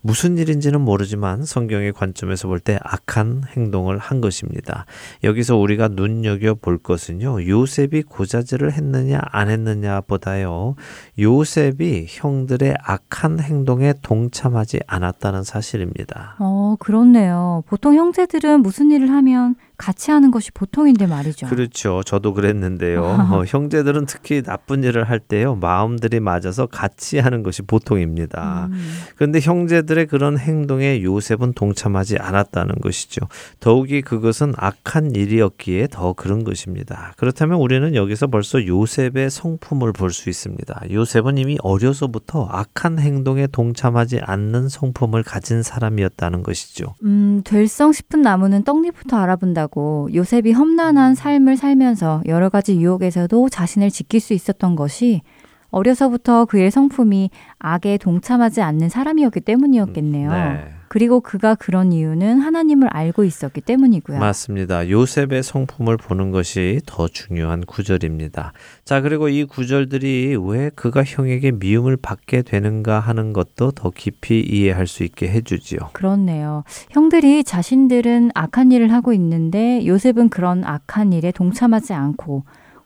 [0.05, 4.85] 무슨 일인지는 모르지만 성경의 관점에서 볼 때 악한 행동을 한 것입니다.
[5.23, 7.47] 여기서 우리가 눈여겨 볼 것은요.
[7.47, 10.75] 요셉이 고자질을 했느냐 안 했느냐 보다요.
[11.17, 16.35] 요셉이 형들의 악한 행동에 동참하지 않았다는 사실입니다.
[16.39, 17.63] 어, 그렇네요.
[17.67, 21.47] 보통 형제들은 무슨 일을 하면 같이 하는 것이 보통인데 말이죠.
[21.47, 22.01] 그렇죠.
[22.05, 23.03] 저도 그랬는데요.
[23.31, 25.55] 어, 형제들은 특히 나쁜 일을 할 때요.
[25.55, 28.69] 마음들이 맞아서 같이 하는 것이 보통입니다.
[28.71, 28.93] 음.
[29.17, 33.27] 그런데 형제들의 그런 행동에 요셉은 동참하지 않았다는 것이죠.
[33.59, 37.13] 더욱이 그것은 악한 일이었기에 더 그런 것입니다.
[37.17, 40.83] 그렇다면 우리는 여기서 벌써 요셉의 성품을 볼 수 있습니다.
[40.91, 46.93] 요셉은 이미 어려서부터 악한 행동에 동참하지 않는 성품을 가진 사람이었다는 것이죠.
[47.03, 49.72] 음, 될성 싶은 나무는 떡잎부터 알아본다고
[50.13, 55.21] 요셉이 험난한 삶을 살면서 여러 가지 유혹에서도 자신을 지킬 수 있었던 것이
[55.69, 60.31] 어려서부터 그의 성품이 악에 동참하지 않는 사람이었기 때문이었겠네요.
[60.31, 60.65] 네.
[60.93, 64.19] 그리고 그가 그런 이유는 하나님을 알고 있었기 때문이고요.
[64.19, 64.91] 맞습니다.
[64.91, 68.53] 요셉의 성품을 보는 것이 더 중요한 구절입니다.
[68.85, 74.85] 자, 그리고 이 구절들이 왜 그가 형에게 미움을 받게 되는가 하는 것도 더 깊이 이해할
[74.85, 75.79] 수 있게 해주지요.
[75.93, 76.63] 그렇네요.
[76.91, 82.43] 형들이 자신들은 악한 일을 하고 있는데 요셉은 그런 악한 일에 동참하지 않고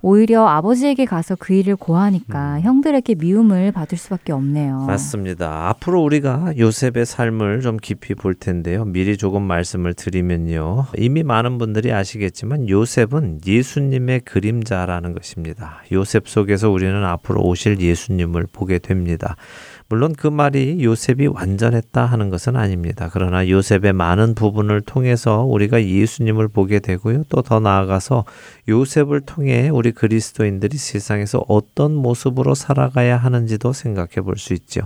[0.08, 2.62] 오히려 아버지에게 가서 그 일을 고하니까 음.
[2.62, 4.86] 형들에게 미움을 받을 수밖에 없네요.
[4.88, 5.68] 맞습니다.
[5.68, 8.86] 앞으로 우리가 요셉의 삶을 좀 깊이 볼 텐데요.
[8.86, 10.86] 미리 조금 말씀을 드리면요.
[10.98, 15.82] 이미 많은 분들이 아시겠지만 요셉은 예수님의 그림자라는 것입니다.
[15.92, 19.36] 요셉 속에서 우리는 앞으로 오실 예수님을 보게 됩니다.
[19.90, 23.10] 물론 그 말이 요셉이 완전했다 하는 것은 아닙니다.
[23.12, 27.24] 그러나 요셉의 많은 부분을 통해서 우리가 예수님을 보게 되고요.
[27.30, 28.26] 또 더 나아가서
[28.68, 34.82] 요셉을 통해 우리 그리스도인들이 세상에서 어떤 모습으로 살아가야 하는지도 생각해 볼 수 있죠.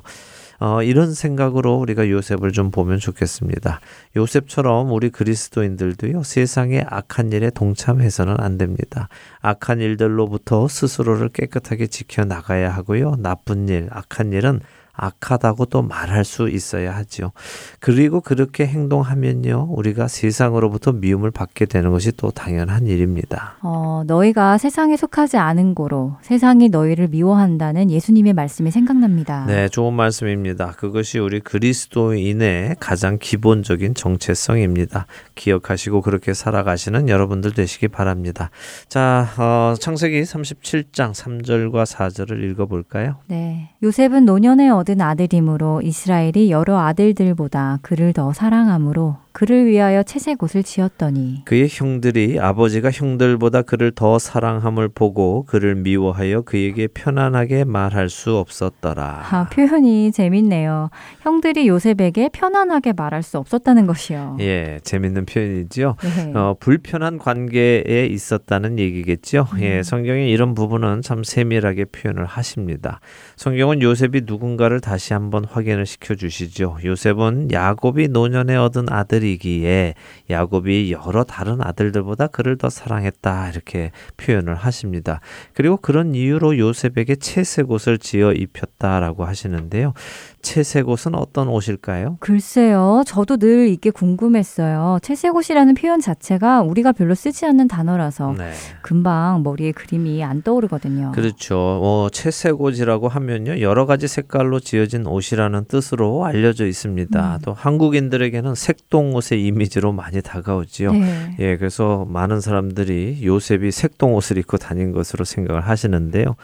[0.62, 3.82] 어, 이런 생각으로 우리가 요셉을 좀 보면 좋겠습니다.
[4.16, 9.10] 요셉처럼 우리 그리스도인들도요, 세상의 악한 일에 동참해서는 안 됩니다.
[9.42, 14.62] 악한 일들로부터 스스로를 깨끗하게 지켜나가야 하고요, 나쁜 일, 악한 일은
[14.94, 17.32] 악하다고 또 말할 수 있어야 하지요.
[17.80, 23.58] 그리고 그렇게 행동하면요, 우리가 세상으로부터 미움을 받게 되는 것이 또 당연한 일입니다.
[23.62, 29.46] 어, 너희가 세상에 속하지 않은 고로 세상이 너희를 미워한다는 예수님의 말씀이 생각납니다.
[29.48, 30.72] 네, 좋은 말씀입니다.
[30.72, 35.06] 그것이 우리 그리스도인의 가장 기본적인 정체성입니다.
[35.36, 38.50] 기억하시고 그렇게 살아가시는 여러분들 되시기 바랍니다.
[38.88, 43.18] 자, 어, 창세기 37장 3절과 4절을 읽어볼까요?
[43.28, 43.70] 네.
[43.84, 51.44] 요셉은 노년에 얻은 아들이므로 이스라엘이 여러 아들들보다 그를 더 사랑함으로 그를 위하여 채색 옷을 지었더니
[51.46, 59.24] 그의 형들이 아버지가 형들보다 그를 더 사랑함을 보고 그를 미워하여 그에게 편안하게 말할 수 없었더라.
[59.32, 60.90] 아, 표현이 재밌네요.
[61.22, 64.38] 형들이 요셉에게 편안하게 말할 수 없었다는 것이요.
[64.42, 65.96] 예, 재밌는 표현이죠.
[66.02, 66.34] 네.
[66.36, 69.48] 어, 불편한 관계에 있었다는 얘기겠죠.
[69.54, 69.62] 음.
[69.62, 73.00] 예, 성경에 이런 부분은 참 세밀하게 표현을 하십니다.
[73.38, 76.78] 성경은 요셉이 누군가를 다시 한번 확인을 시켜 주시죠.
[76.84, 79.94] 요셉은 야곱이 노년에 얻은 아들 아들이기에
[80.30, 85.22] 야곱이 여러 다른 아들들보다 그를 더 사랑했다 이렇게 표현을 하십니다.
[85.54, 89.94] 그리고 그런 이유로 요셉에게 채색 옷을 지어 입혔다라고 하시는데요.
[90.42, 92.18] 채색 옷은 어떤 옷일까요?
[92.20, 93.04] 글쎄요.
[93.06, 95.00] 저도 늘 이게 궁금했어요.
[95.02, 98.52] 채색 옷이라는 표현 자체가 우리가 별로 쓰지 않는 단어라서 네.
[98.82, 101.12] 금방 머리에 그림이 안 떠오르거든요.
[101.14, 101.58] 그렇죠.
[101.58, 103.62] 어, 채색 옷이라고 하면요.
[103.62, 107.36] 여러 가지 색깔로 지어진 옷이라는 뜻으로 알려져 있습니다.
[107.36, 107.40] 음.
[107.44, 110.92] 또 한국인들에게는 색동 옷의 이미지로 많이 다가오지요.
[110.94, 111.36] 네.
[111.40, 116.36] 예, 그래서 많은 사람들이 요셉이 색동 옷을 입고 다닌 것으로 생각을 하시는데요.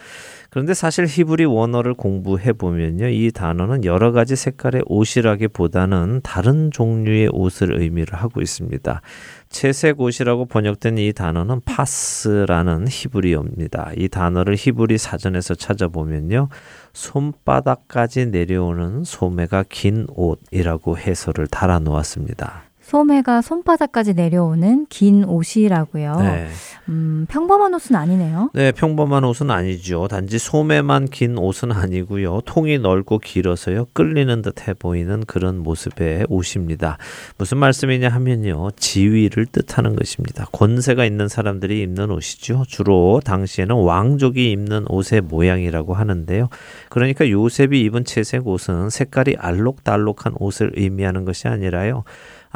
[0.57, 3.09] 그런데 사실 히브리 원어를 공부해 보면요.
[3.09, 9.01] 이 단어는 여러 가지 색깔의 옷이라기보다는 다른 종류의 옷을 의미를 하고 있습니다.
[9.49, 13.91] 채색 옷이라고 번역된 이 단어는 파스라는 히브리어입니다.
[13.97, 16.49] 이 단어를 히브리 사전에서 찾아보면요.
[16.91, 22.66] 손바닥까지 내려오는 소매가 긴 옷이라고 해설을 달아 놓았습니다.
[22.87, 26.19] 소매가 손바닥까지 내려오는 긴 옷이라고요.
[26.21, 26.47] 네.
[26.87, 28.51] 음, 평범한 옷은 아니네요.
[28.53, 30.07] 네, 평범한 옷은 아니죠.
[30.07, 32.39] 단지 소매만 긴 옷은 아니고요.
[32.45, 33.87] 통이 넓고 길어서요.
[33.91, 36.97] 끌리는 듯해 보이는 그런 모습의 옷입니다.
[37.37, 38.71] 무슨 말씀이냐 하면요.
[38.77, 40.45] 지위를 뜻하는 것입니다.
[40.53, 42.63] 권세가 있는 사람들이 입는 옷이죠.
[42.69, 46.47] 주로 당시에는 왕족이 입는 옷의 모양이라고 하는데요.
[46.87, 52.05] 그러니까 요셉이 입은 채색 옷은 색깔이 알록달록한 옷을 의미하는 것이 아니라요.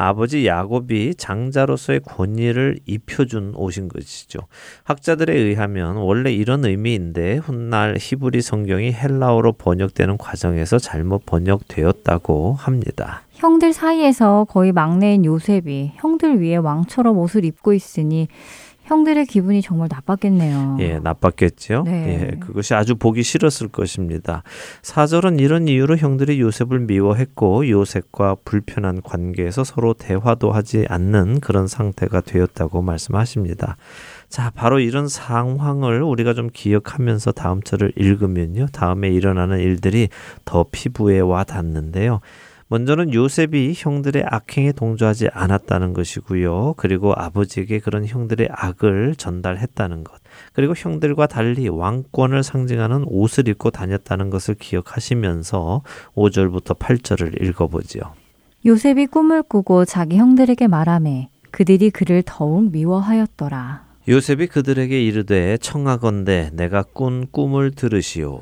[0.02, 4.40] 아버지 야곱이 장자로서의 권위를 입혀준 옷인 것이죠.
[4.82, 13.22] 학자들에 의하면 원래 이런 의미인데 훗날 히브리 성경이 헬라어로 번역되는 과정에서 잘못 번역되었다고 합니다.
[13.34, 18.26] 형들 사이에서 거의 막내인 요셉이 형들 위에 왕처럼 옷을 입고 있으니
[18.84, 20.76] 형들의 기분이 정말 나빴겠네요.
[20.80, 21.84] 예, 나빴겠죠.
[21.86, 22.30] 네.
[22.32, 24.42] 예, 그것이 아주 보기 싫었을 것입니다.
[24.82, 32.20] 사절은 이런 이유로 형들이 요셉을 미워했고 요셉과 불편한 관계에서 서로 대화도 하지 않는 그런 상태가
[32.20, 33.76] 되었다고 말씀하십니다.
[34.28, 38.66] 자, 바로 이런 상황을 우리가 좀 기억하면서 다음 절을 읽으면요.
[38.72, 40.08] 다음에 일어나는 일들이
[40.44, 42.20] 더 피부에 와 닿는데요.
[42.72, 46.72] 먼저는 요셉이 형들의 악행에 동조하지 않았다는 것이고요.
[46.78, 50.14] 그리고 아버지에게 그런 형들의 악을 전달했다는 것.
[50.54, 55.82] 그리고 형들과 달리 왕권을 상징하는 옷을 입고 다녔다는 것을 기억하시면서
[56.14, 58.04] 5절부터 8절을 읽어보지요.
[58.64, 63.84] 요셉이 꿈을 꾸고 자기 형들에게 말하매 그들이 그를 더욱 미워하였더라.
[64.08, 68.40] 요셉이 그들에게 이르되 청하건대 내가 꾼 꿈을 들으시오.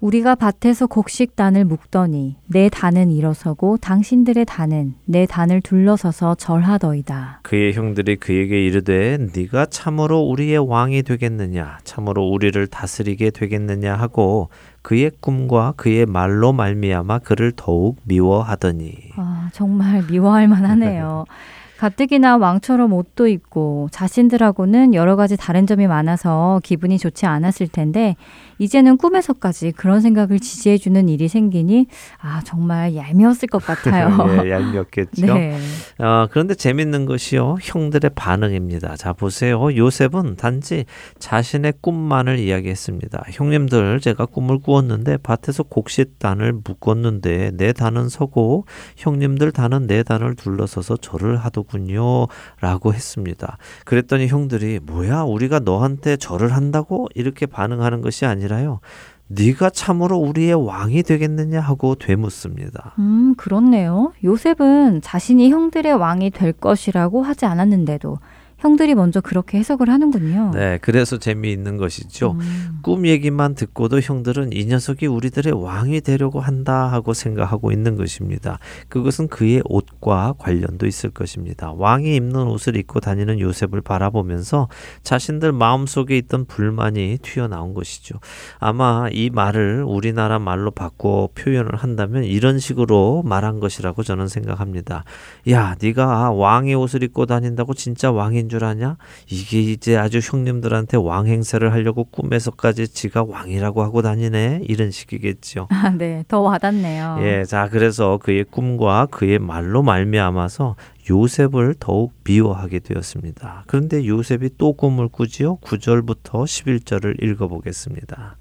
[0.00, 7.40] 우리가 밭에서 곡식 단을 묶더니 내 단은 일어서고 당신들의 단은 내 단을 둘러서서 절하더이다.
[7.42, 14.48] 그의 형들이 그에게 이르되 네가 참으로 우리의 왕이 되겠느냐 참으로 우리를 다스리게 되겠느냐 하고
[14.82, 21.26] 그의 꿈과 그의 말로 말미암아 그를 더욱 미워하더니 아, 정말 미워할 만하네요.
[21.80, 28.16] 가뜩이나 왕처럼 옷도 입고 자신들하고는 여러 가지 다른 점이 많아서 기분이 좋지 않았을 텐데
[28.58, 31.86] 이제는 꿈에서까지 그런 생각을 지지해 주는 일이 생기니
[32.20, 34.10] 아 정말 얄미웠을 것 같아요.
[34.44, 35.24] 예, 얄미웠겠죠.
[35.32, 35.58] 네.
[35.98, 38.96] 어, 그런데 재밌는 것이요 형들의 반응입니다.
[38.96, 39.74] 자 보세요.
[39.74, 40.84] 요셉은 단지
[41.18, 43.24] 자신의 꿈만을 이야기했습니다.
[43.30, 48.66] 형님들 제가 꿈을 꾸었는데 밭에서 곡식단을 묶었는데 내 단은 서고
[48.96, 52.26] 형님들 단은 내 단을 둘러서서 절을 하 더군요.
[52.60, 53.56] 라고 했습니다.
[53.84, 58.80] 그랬더니 형들이 뭐야 우리가 너한테 절을 한다고 이렇게 반응하는 것이 아니라요.
[59.28, 62.94] 네가 참으로 우리의 왕이 되겠느냐 하고 되묻습니다.
[62.98, 64.12] 음, 그렇네요.
[64.24, 68.18] 요셉은 자신이 형들의 왕이 될 것이라고 하지 않았는데도
[68.60, 70.50] 형들이 먼저 그렇게 해석을 하는군요.
[70.54, 72.32] 네, 그래서 재미있는 것이죠.
[72.32, 72.78] 음.
[72.82, 78.58] 꿈 얘기만 듣고도 형들은 이 녀석이 우리들의 왕이 되려고 한다 하고 생각하고 있는 것입니다.
[78.88, 81.72] 그것은 그의 옷과 관련도 있을 것입니다.
[81.72, 84.68] 왕이 입는 옷을 입고 다니는 요셉을 바라보면서
[85.02, 88.18] 자신들 마음속에 있던 불만이 튀어나온 것이죠.
[88.58, 95.04] 아마 이 말을 우리나라 말로 바꿔 표현을 한다면 이런 식으로 말한 것이라고 저는 생각합니다.
[95.48, 98.98] 야, 네가 왕의 옷을 입고 다닌다고 진짜 왕인 줄 아냐?
[99.30, 104.64] 이게 이제 아주 형님들한테 왕 행세를 하려고 꿈에서까지 지가 왕이라고 하고 다니네.
[104.68, 105.68] 이런 식이겠죠.
[105.70, 106.24] 아, 네.
[106.28, 107.20] 더 와닿네요.
[107.22, 110.76] 예, 자 그래서 그의 꿈과 그의 말로 말미암아서
[111.08, 113.64] 요셉을 더욱 미워하게 되었습니다.
[113.66, 115.56] 그런데 요셉이 또 꿈을 꾸지요.
[115.58, 118.36] 9절부터 11절을 읽어 보겠습니다.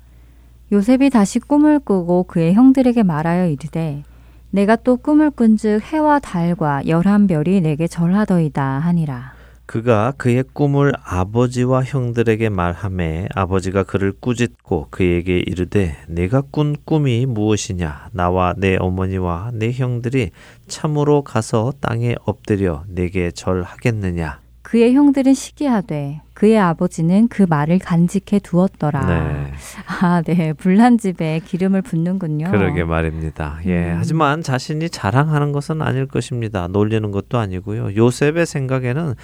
[0.71, 4.03] 요셉이 다시 꿈을 꾸고 그의 형들에게 말하여 이르되
[4.51, 9.38] 내가 또 꿈을 꾼즉 해와 달과 열한 별이 내게 절하더이다 하니라.
[9.69, 18.09] 그가 그의 꿈을 아버지와 형들에게 말하매 아버지가 그를 꾸짖고 그에게 이르되 내가 꾼 꿈이 무엇이냐?
[18.11, 20.31] 나와 내 어머니와 내 형들이
[20.67, 24.39] 참으로 가서 땅에 엎드려 내게 절하겠느냐?
[24.63, 29.05] 그의 형들은 시기하되 그의 아버지는 그 말을 간직해 두었더라.
[29.07, 29.51] 네.
[29.99, 30.53] 아, 네.
[30.53, 32.49] 불난 집에 기름을 붓는군요.
[32.49, 33.59] 그러게 말입니다.
[33.65, 33.91] 예.
[33.91, 33.95] 음.
[33.97, 36.69] 하지만 자신이 자랑하는 것은 아닐 것입니다.
[36.69, 37.93] 놀리는 것도 아니고요.
[37.93, 39.15] 요셉의 생각에는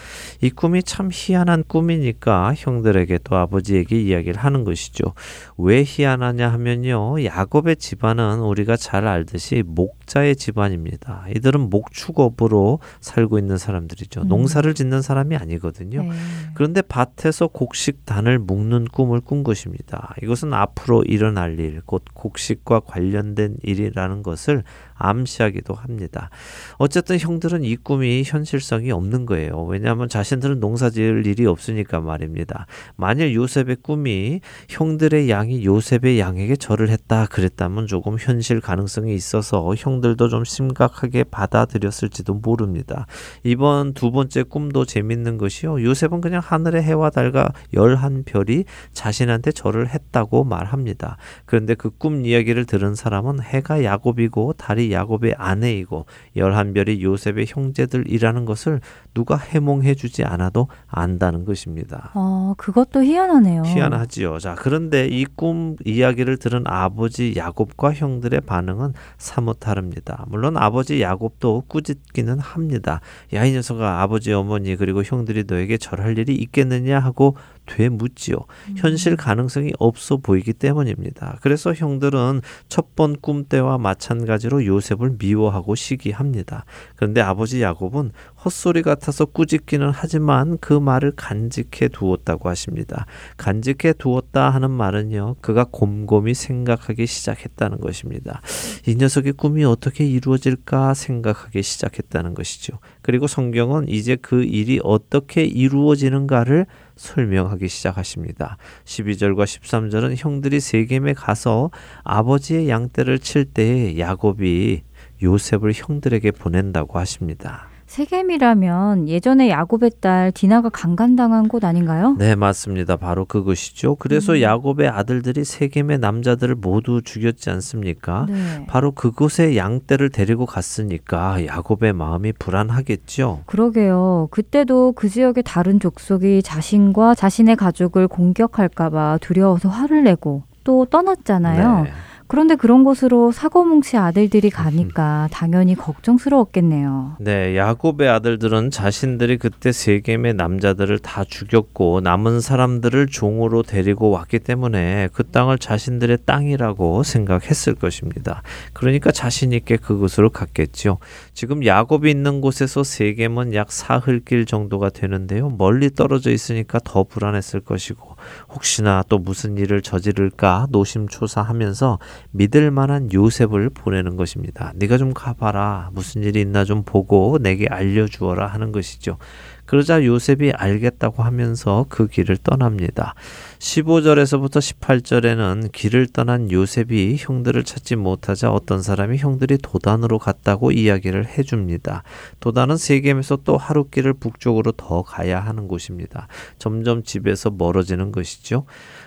[0.41, 5.13] 이 꿈이 참 희한한 꿈이니까 형들에게 또 아버지에게 이야기를 하는 것이죠.
[5.57, 7.23] 왜 희한하냐 하면요.
[7.23, 11.27] 야곱의 집안은 우리가 잘 알듯이 목자의 집안입니다.
[11.33, 14.23] 이들은 목축업으로 살고 있는 사람들이죠.
[14.23, 14.27] 음.
[14.27, 16.03] 농사를 짓는 사람이 아니거든요.
[16.03, 16.09] 네.
[16.55, 20.13] 그런데 밭 에서 곡식단을 묶는 꿈을 꾼 것입니다.
[20.21, 24.63] 이것은 앞으로 일어날 일, 곧 곡식과 관련된 일이라는 것을
[24.95, 26.29] 암시하기도 합니다.
[26.77, 29.63] 어쨌든 형들은 이 꿈이 현실성이 없는 거예요.
[29.65, 32.65] 왜냐하면 자신들은 농사 지을 일이 없으니까 말입니다.
[32.95, 40.29] 만일 요셉의 꿈이 형들의 양이 요셉의 양에게 절을 했다 그랬다면 조금 현실 가능성이 있어서 형들도
[40.29, 43.05] 좀 심각하게 받아들였을지도 모릅니다.
[43.43, 45.83] 이번 두 번째 꿈도 재밌는 것이요.
[45.83, 51.17] 요셉은 그냥 하늘의 해와 달과 열한 별이 자신한테 절을 했다고 말합니다.
[51.45, 58.45] 그런데 그 꿈 이야기를 들은 사람은 해가 야곱이고 달이 야곱의 아내이고 열한 별이 요셉의 형제들이라는
[58.45, 58.81] 것을
[59.15, 62.11] 누가 해몽해 주지 않아도 안다는 것입니다.
[62.13, 63.63] 어, 그것도 희한하네요.
[63.65, 64.37] 희한하지요.
[64.37, 70.25] 자, 그런데 이 꿈 이야기를 들은 아버지 야곱과 형들의 반응은 사뭇 다릅니다.
[70.29, 73.01] 물론 아버지 야곱도 꾸짖기는 합니다.
[73.33, 77.35] 야, 이 녀석아, 아버지, 어머니, 그리고 형들이 너에게 절할 일이 있겠느냐 하고
[77.65, 78.37] 되묻지요.
[78.77, 81.39] 현실 가능성이 없어 보이기 때문입니다.
[81.41, 86.65] 그래서 형들은 첫 번 꿈 때와 마찬가지로 요셉을 미워하고 시기합니다.
[86.95, 88.11] 그런데 아버지 야곱은
[88.43, 93.05] 헛소리 같아서 꾸짖기는 하지만 그 말을 간직해 두었다고 하십니다.
[93.37, 98.41] 간직해 두었다 하는 말은요, 그가 곰곰이 생각하기 시작했다는 것입니다.
[98.87, 102.79] 이 녀석의 꿈이 어떻게 이루어질까 생각하기 시작했다는 것이죠.
[103.01, 108.57] 그리고 성경은 이제 그 일이 어떻게 이루어지는가를 설명하기 시작하십니다.
[108.85, 111.71] 12절과 13절은 형들이 세겜에 가서
[112.03, 114.83] 아버지의 양떼를 칠 때에 야곱이
[115.21, 117.67] 요셉을 형들에게 보낸다고 하십니다.
[117.87, 122.15] 세겜이라면 예전에 야곱의 딸 디나가 강간당한 곳 아닌가요?
[122.17, 122.95] 네, 맞습니다.
[122.97, 123.95] 바로 그것이죠.
[123.95, 124.41] 그래서 음.
[124.41, 128.25] 야곱의 아들들이 세겜의 남자들을 모두 죽였지 않습니까?
[128.27, 128.65] 네.
[128.67, 133.43] 바로 그곳에 양떼를 데리고 갔으니까 야곱의 마음이 불안하겠죠.
[133.45, 134.27] 그러게요.
[134.31, 141.83] 그때도 그 지역의 다른 족속이 자신과 자신의 가족을 공격할까봐 두려워서 화를 내고 또 떠났잖아요.
[141.83, 141.91] 네.
[142.27, 147.17] 그런데 그런 곳으로 사고뭉치 아들들이 가니까 당연히 걱정스러웠겠네요.
[147.19, 155.09] 네, 야곱의 아들들은 자신들이 그때 세겜의 남자들을 다 죽였고 남은 사람들을 종으로 데리고 왔기 때문에
[155.13, 158.41] 그 땅을 자신들의 땅이라고 생각했을 것입니다.
[158.73, 160.97] 그러니까 자신 있게 그곳으로 갔겠죠.
[161.33, 165.49] 지금 야곱이 있는 곳에서 세겜은 약 사흘 길 정도가 되는데요.
[165.49, 168.14] 멀리 떨어져 있으니까 더 불안했을 것이고
[168.49, 171.99] 혹시나 또 무슨 일을 저지를까 노심초사하면서
[172.31, 174.71] 믿을 만한 요셉을 보내는 것입니다.
[174.75, 175.89] 네가 좀 가봐라.
[175.93, 179.17] 무슨 일이 있나 좀 보고 내게 알려주어라 하는 것이죠.
[179.65, 183.15] 그러자 요셉이 알겠다고 하면서 그 길을 떠납니다.
[183.59, 192.03] 15절에서부터 18절에는 길을 떠난 요셉이 형들을 찾지 못하자 어떤 사람이 형들이 도단으로 갔다고 이야기를 해줍니다.
[192.39, 196.27] 도단은 세겜에서 또 하루 길을 북쪽으로 더 가야 하는 곳입니다.
[196.59, 198.65] 점점 집에서 멀어지는 것이죠.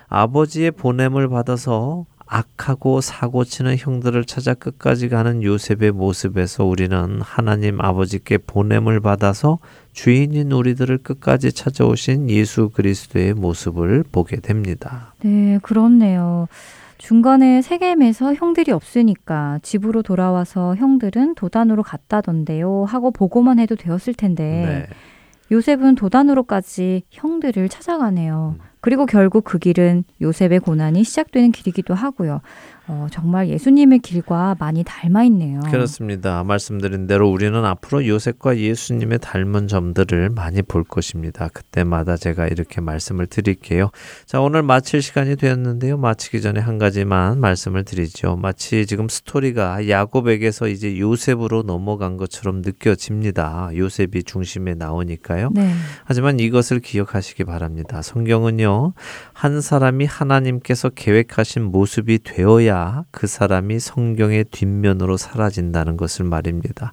[0.08, 9.00] 아버지의 보냄을 받아서 악하고 사고치는 형들을 찾아 끝까지 가는 요셉의 모습에서 우리는 하나님 아버지께 보냄을
[9.00, 9.58] 받아서
[9.92, 15.14] 주인인 우리들을 끝까지 찾아오신 예수 그리스도의 모습을 보게 됩니다.
[15.20, 16.48] 네, 그렇네요.
[16.98, 24.94] 중간에 세겜에서 형들이 없으니까 집으로 돌아와서 형들은 도단으로 갔다던데요 하고 보고만 해도 되었을 텐데 네.
[25.50, 28.56] 요셉은 도단으로까지 형들을 찾아가네요.
[28.60, 28.67] 음.
[28.80, 32.40] 그리고 결국 그 길은 요셉의 고난이 시작되는 길이기도 하고요.
[32.90, 35.60] 어, 정말 예수님의 길과 많이 닮아 있네요.
[35.70, 36.42] 그렇습니다.
[36.42, 41.48] 말씀드린 대로 우리는 앞으로 요셉과 예수님의 닮은 점들을 많이 볼 것입니다.
[41.52, 43.90] 그때마다 제가 이렇게 말씀을 드릴게요.
[44.24, 45.98] 자, 오늘 마칠 시간이 되었는데요.
[45.98, 48.36] 마치기 전에 한 가지만 말씀을 드리죠.
[48.36, 53.70] 마치 지금 스토리가 야곱에게서 이제 요셉으로 넘어간 것처럼 느껴집니다.
[53.76, 55.50] 요셉이 중심에 나오니까요.
[55.52, 55.74] 네.
[56.04, 58.00] 하지만 이것을 기억하시기 바랍니다.
[58.00, 58.94] 성경은요.
[59.34, 62.77] 한 사람이 하나님께서 계획하신 모습이 되어야
[63.10, 66.92] 그 사람이 성경의 뒷면으로 사라진다는 것을 말입니다.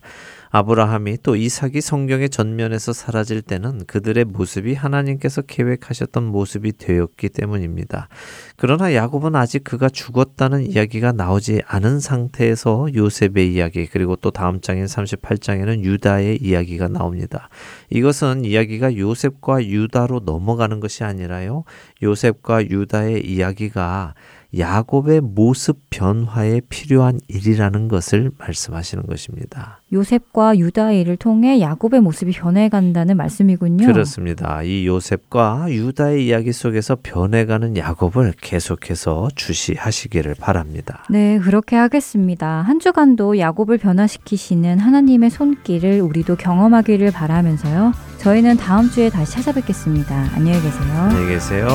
[0.55, 8.07] 아브라함이 또 이삭이 성경의 전면에서 사라질 때는 그들의 모습이 하나님께서 계획하셨던 모습이 되었기 때문입니다.
[8.55, 14.85] 그러나 야곱은 아직 그가 죽었다는 이야기가 나오지 않은 상태에서 요셉의 이야기 그리고 또 다음 장인
[14.85, 17.49] 38장에는 유다의 이야기가 나옵니다.
[17.89, 21.65] 이것은 이야기가 요셉과 유다로 넘어가는 것이 아니라요.
[22.01, 24.13] 요셉과 유다의 이야기가
[24.57, 29.81] 야곱의 모습 변화에 필요한 일이라는 것을 말씀하시는 것입니다.
[29.91, 33.85] 요셉과 유다의 일을 통해 야곱의 모습이 변해간다는 말씀이군요.
[33.87, 34.61] 그렇습니다.
[34.63, 41.03] 이 요셉과 유다의 이야기 속에서 변해가는 야곱을 계속해서 주시하시기를 바랍니다.
[41.09, 42.61] 네, 그렇게 하겠습니다.
[42.61, 47.93] 한 주간도 야곱을 변화시키시는 하나님의 손길을 우리도 경험하기를 바라면서요.
[48.17, 50.29] 저희는 다음 주에 다시 찾아뵙겠습니다.
[50.33, 50.93] 안녕히 계세요.
[50.93, 51.67] 안녕히 계세요.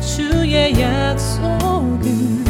[0.00, 2.47] 주의 약속은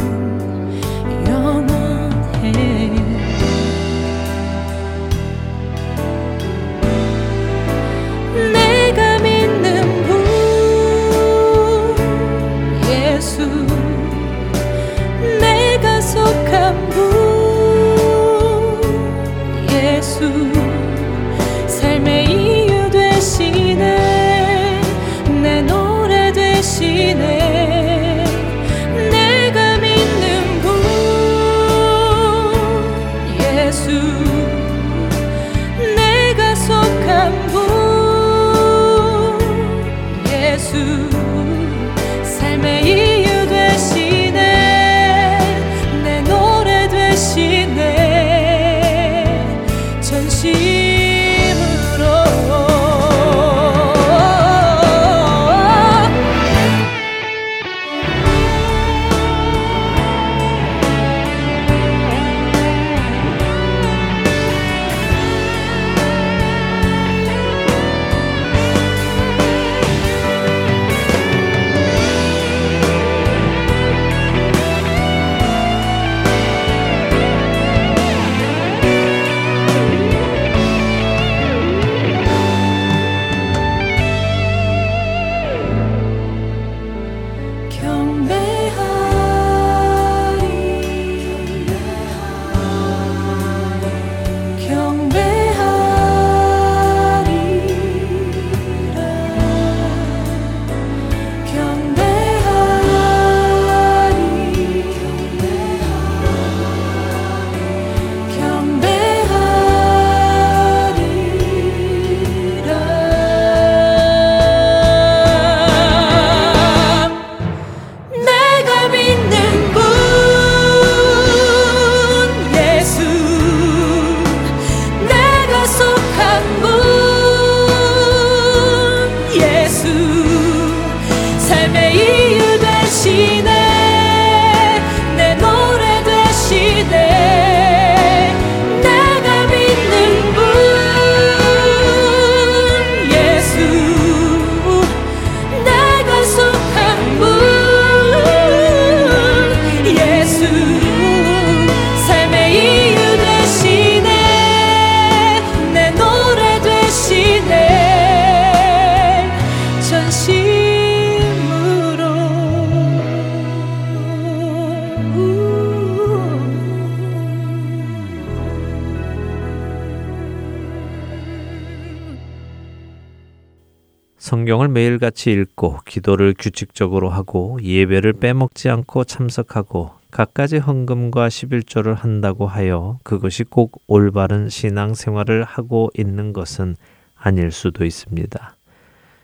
[175.19, 183.43] 매일같이 읽고 기도를 규칙적으로 하고 예배를 빼먹지 않고 참석하고 갖가지 헌금과 11조를 한다고 하여 그것이
[183.43, 186.77] 꼭 올바른 신앙 생활을 하고 있는 것은
[187.15, 188.55] 아닐 수도 있습니다.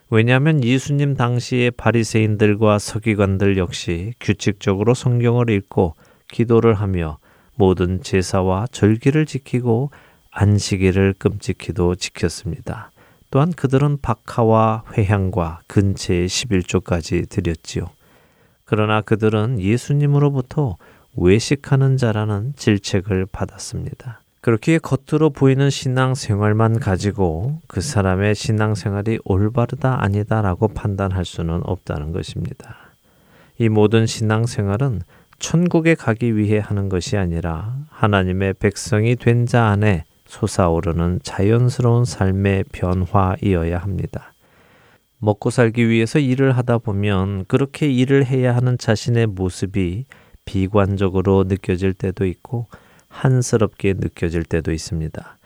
[0.10, 5.96] 왜냐하면 예수님 당시의 바리새인들과 서기관들 역시 규칙적으로 성경을 읽고
[6.28, 7.18] 기도를 하며
[7.56, 9.92] 모든 제사와 절기를 지키고
[10.32, 12.92] 안식일을 끔찍히도 지켰습니다.
[13.32, 17.90] 또한 그들은 박하와 회향과 근체의 11조까지 드렸지요.
[18.66, 20.78] 그러나 그들은 예수님으로부터
[21.16, 24.22] 외식하는 자라는 질책을 받았습니다.
[24.42, 32.78] 그렇게 겉으로 보이는 신앙생활만 가지고 그 사람의 신앙생활이 올바르다 아니다라고 판단할 수는 없다는 것입니다.
[33.58, 35.02] 이 모든 신앙생활은
[35.40, 40.06] 천국에 가기 위해 하는 것이 아니라 하나님의 백성이 된 자 안에
[40.36, 44.34] 솟아오르는 자연스러운 삶의 변화이어야 합니다.
[45.20, 50.06] 먹고 살기 위해서 일을 하다 보면 그렇게 일을 해야 하는 자신의 모습이
[50.44, 52.68] 비관적으로 느껴질 때도 있고
[53.08, 55.38] 한스럽게 느껴질 때도 있습니다.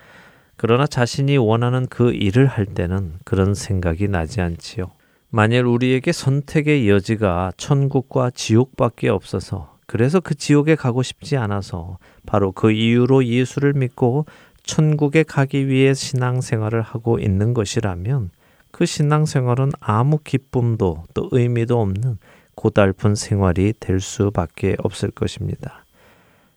[0.58, 4.92] 그러나 자신이 원하는 그 일을 할 때는 그런 생각이 나지 않지요.
[5.30, 12.72] 만일 우리에게 선택의 여지가 천국과 지옥밖에 없어서 그래서 그 지옥에 가고 싶지 않아서 바로 그
[12.72, 14.26] 이유로 예수를 믿고
[14.70, 18.30] 천국에 가기 위해 신앙생활을 하고 있는 것이라면
[18.70, 22.20] 그 신앙생활은 아무 기쁨도 또 의미도 없는
[22.54, 25.86] 고달픈 생활이 될 수밖에 없을 것입니다.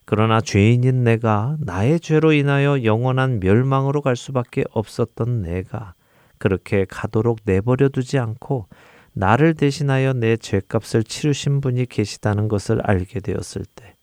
[0.04, 5.94] 그러나 죄인인 내가 나의 죄로 인하여 영원한 멸망으로 갈 수밖에 없었던 내가
[6.36, 8.66] 그렇게 가도록 내버려 두지 않고
[9.14, 13.94] 나를 대신하여 내 죄값을 치르신 분이 계시다는 것을 알게 되었을 때,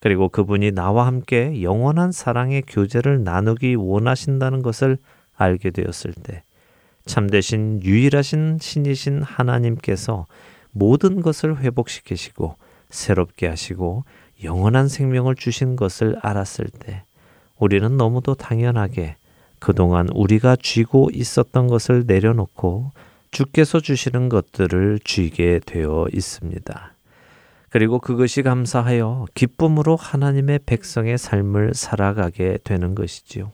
[0.00, 4.98] 그리고 그분이 나와 함께 영원한 사랑의 교제를 나누기 원하신다는 것을
[5.36, 6.42] 알게 되었을 때,
[7.06, 10.26] 참되신 유일하신 신이신 하나님께서
[10.70, 12.56] 모든 것을 회복시키시고
[12.90, 14.04] 새롭게 하시고
[14.44, 17.02] 영원한 생명을 주신 것을 알았을 때,
[17.58, 19.16] 우리는 너무도 당연하게
[19.58, 22.92] 그동안 우리가 쥐고 있었던 것을 내려놓고
[23.30, 26.92] 주께서 주시는 것들을 쥐게 되어 있습니다.
[27.70, 33.52] 그리고 그것이 감사하여 기쁨으로 하나님의 백성의 삶을 살아가게 되는 것이지요.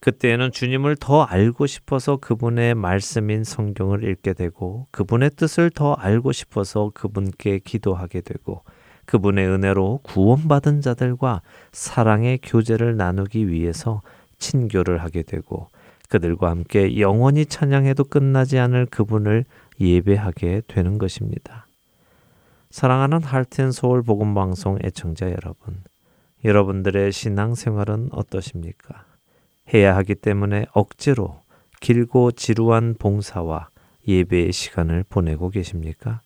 [0.00, 6.90] 그때에는 주님을 더 알고 싶어서 그분의 말씀인 성경을 읽게 되고 그분의 뜻을 더 알고 싶어서
[6.92, 8.62] 그분께 기도하게 되고
[9.06, 11.40] 그분의 은혜로 구원받은 자들과
[11.72, 14.02] 사랑의 교제를 나누기 위해서
[14.38, 15.68] 친교를 하게 되고
[16.10, 19.46] 그들과 함께 영원히 찬양해도 끝나지 않을 그분을
[19.80, 21.66] 예배하게 되는 것입니다.
[22.74, 25.76] 사랑하는 할텐 서울 복음 방송 애청자 여러분,
[26.44, 29.04] 여러분들의 신앙 생활은 어떠십니까?
[29.72, 31.40] 해야 하기 때문에 억지로
[31.78, 33.68] 길고 지루한 봉사와
[34.08, 36.20] 예배의 시간을 보내고 계십니까?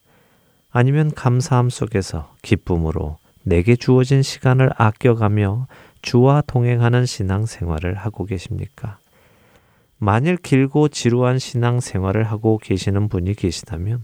[0.70, 5.66] 아니면 감사함 속에서 기쁨으로 내게 주어진 시간을 아껴가며
[6.00, 8.96] 주와 동행하는 신앙 생활을 하고 계십니까?
[9.98, 14.00] 만일 길고 지루한 신앙 생활을 하고 계시는 분이 계시다면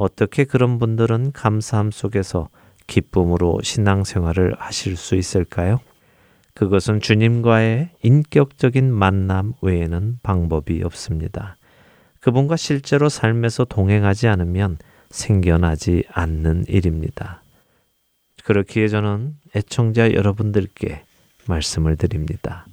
[0.00, 2.48] 어떻게 그런 분들은 감사함 속에서
[2.86, 5.78] 기쁨으로 신앙 생활을 하실 수 있을까요?
[6.54, 11.56] 그것은 주님과의 인격적인 만남 외에는 방법이 없습니다.
[12.20, 14.78] 그분과 실제로 삶에서 동행하지 않으면
[15.10, 17.42] 생겨나지 않는 일입니다.
[18.44, 21.02] 그렇기에 저는 애청자 여러분들께
[21.46, 22.64] 말씀을 드립니다.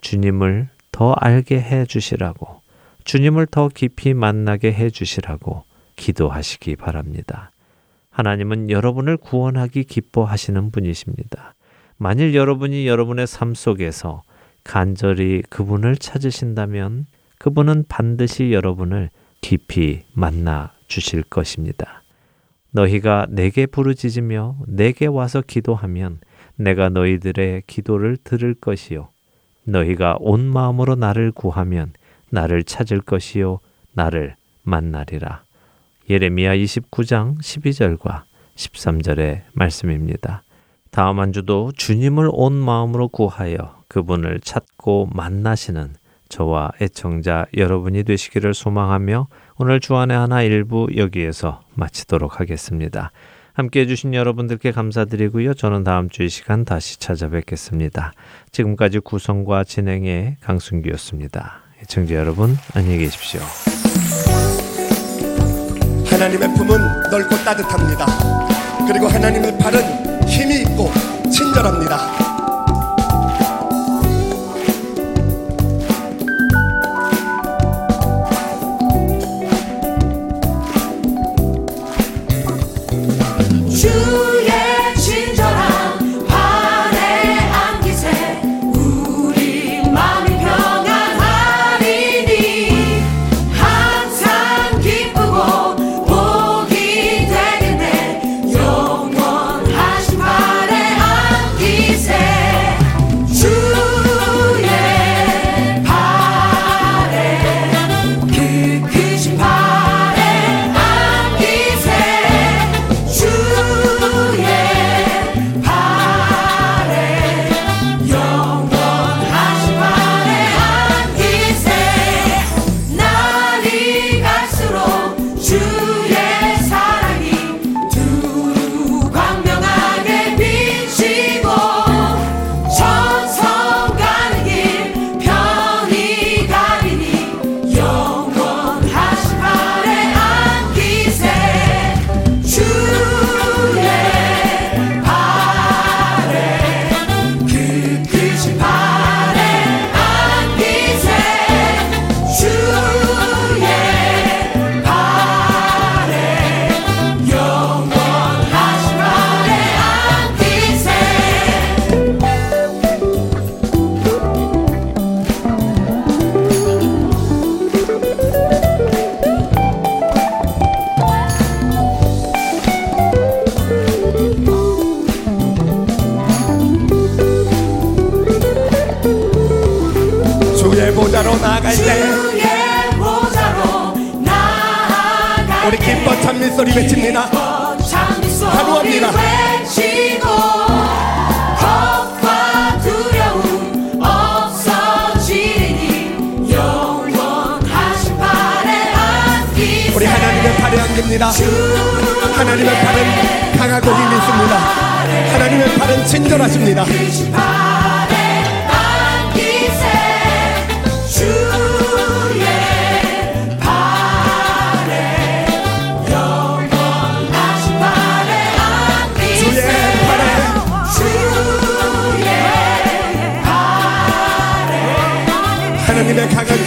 [0.00, 2.60] 주님을 더 알게 해 주시라고,
[3.02, 5.64] 주님을 더 깊이 만나게 해 주시라고
[6.02, 7.52] 기도하시기 바랍니다.
[8.10, 11.54] 하나님은 여러분을 구원하기 기뻐하시는 분이십니다.
[11.96, 14.22] 만일 여러분이 여러분의 삶 속에서
[14.64, 17.06] 간절히 그분을 찾으신다면
[17.38, 22.02] 그분은 반드시 여러분을 깊이 만나 주실 것입니다.
[22.72, 26.18] 너희가 내게 부르짖으며 내게 와서 기도하면
[26.56, 29.08] 내가 너희들의 기도를 들을 것이요
[29.64, 31.92] 너희가 온 마음으로 나를 구하면
[32.30, 33.60] 나를 찾을 것이요
[33.92, 34.34] 나를
[34.64, 35.44] 만나리라.
[36.12, 40.42] 예레미야 29장 12절과 13절의 말씀입니다.
[40.90, 45.94] 다음 한 주도 주님을 온 마음으로 구하여 그분을 찾고 만나시는
[46.28, 53.10] 저와 애청자 여러분이 되시기를 소망하며 오늘 주안의 하나 일부 여기에서 마치도록 하겠습니다.
[53.54, 55.54] 함께 해주신 여러분들께 감사드리고요.
[55.54, 58.12] 저는 다음 주 이 시간 다시 찾아뵙겠습니다.
[58.50, 61.62] 지금까지 구성과 진행의 강순기였습니다.
[61.82, 63.40] 애청자 여러분, 안녕히 계십시오.
[66.12, 68.06] 하나님의 품은 넓고 따뜻합니다.
[68.86, 70.92] 그리고 하나님의 팔은 힘이 있고
[71.30, 72.31] 친절합니다.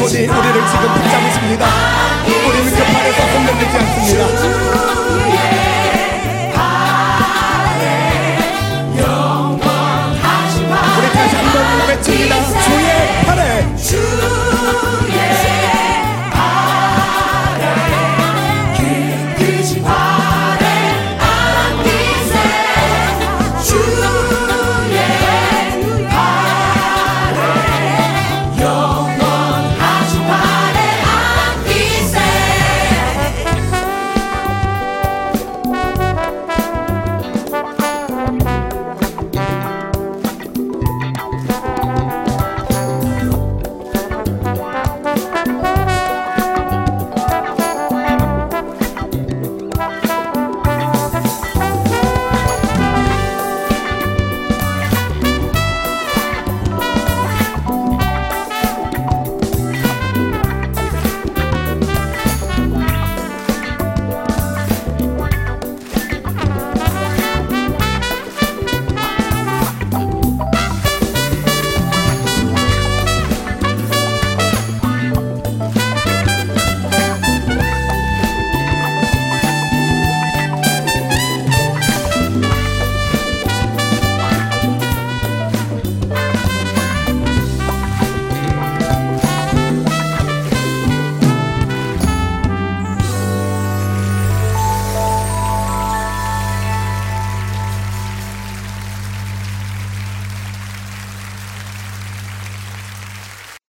[0.05, 1.65] 아버지 우리를 지금 붙잡으십니다.
[2.27, 4.54] 우리는 그 팔에서 흔들리지 않습니다.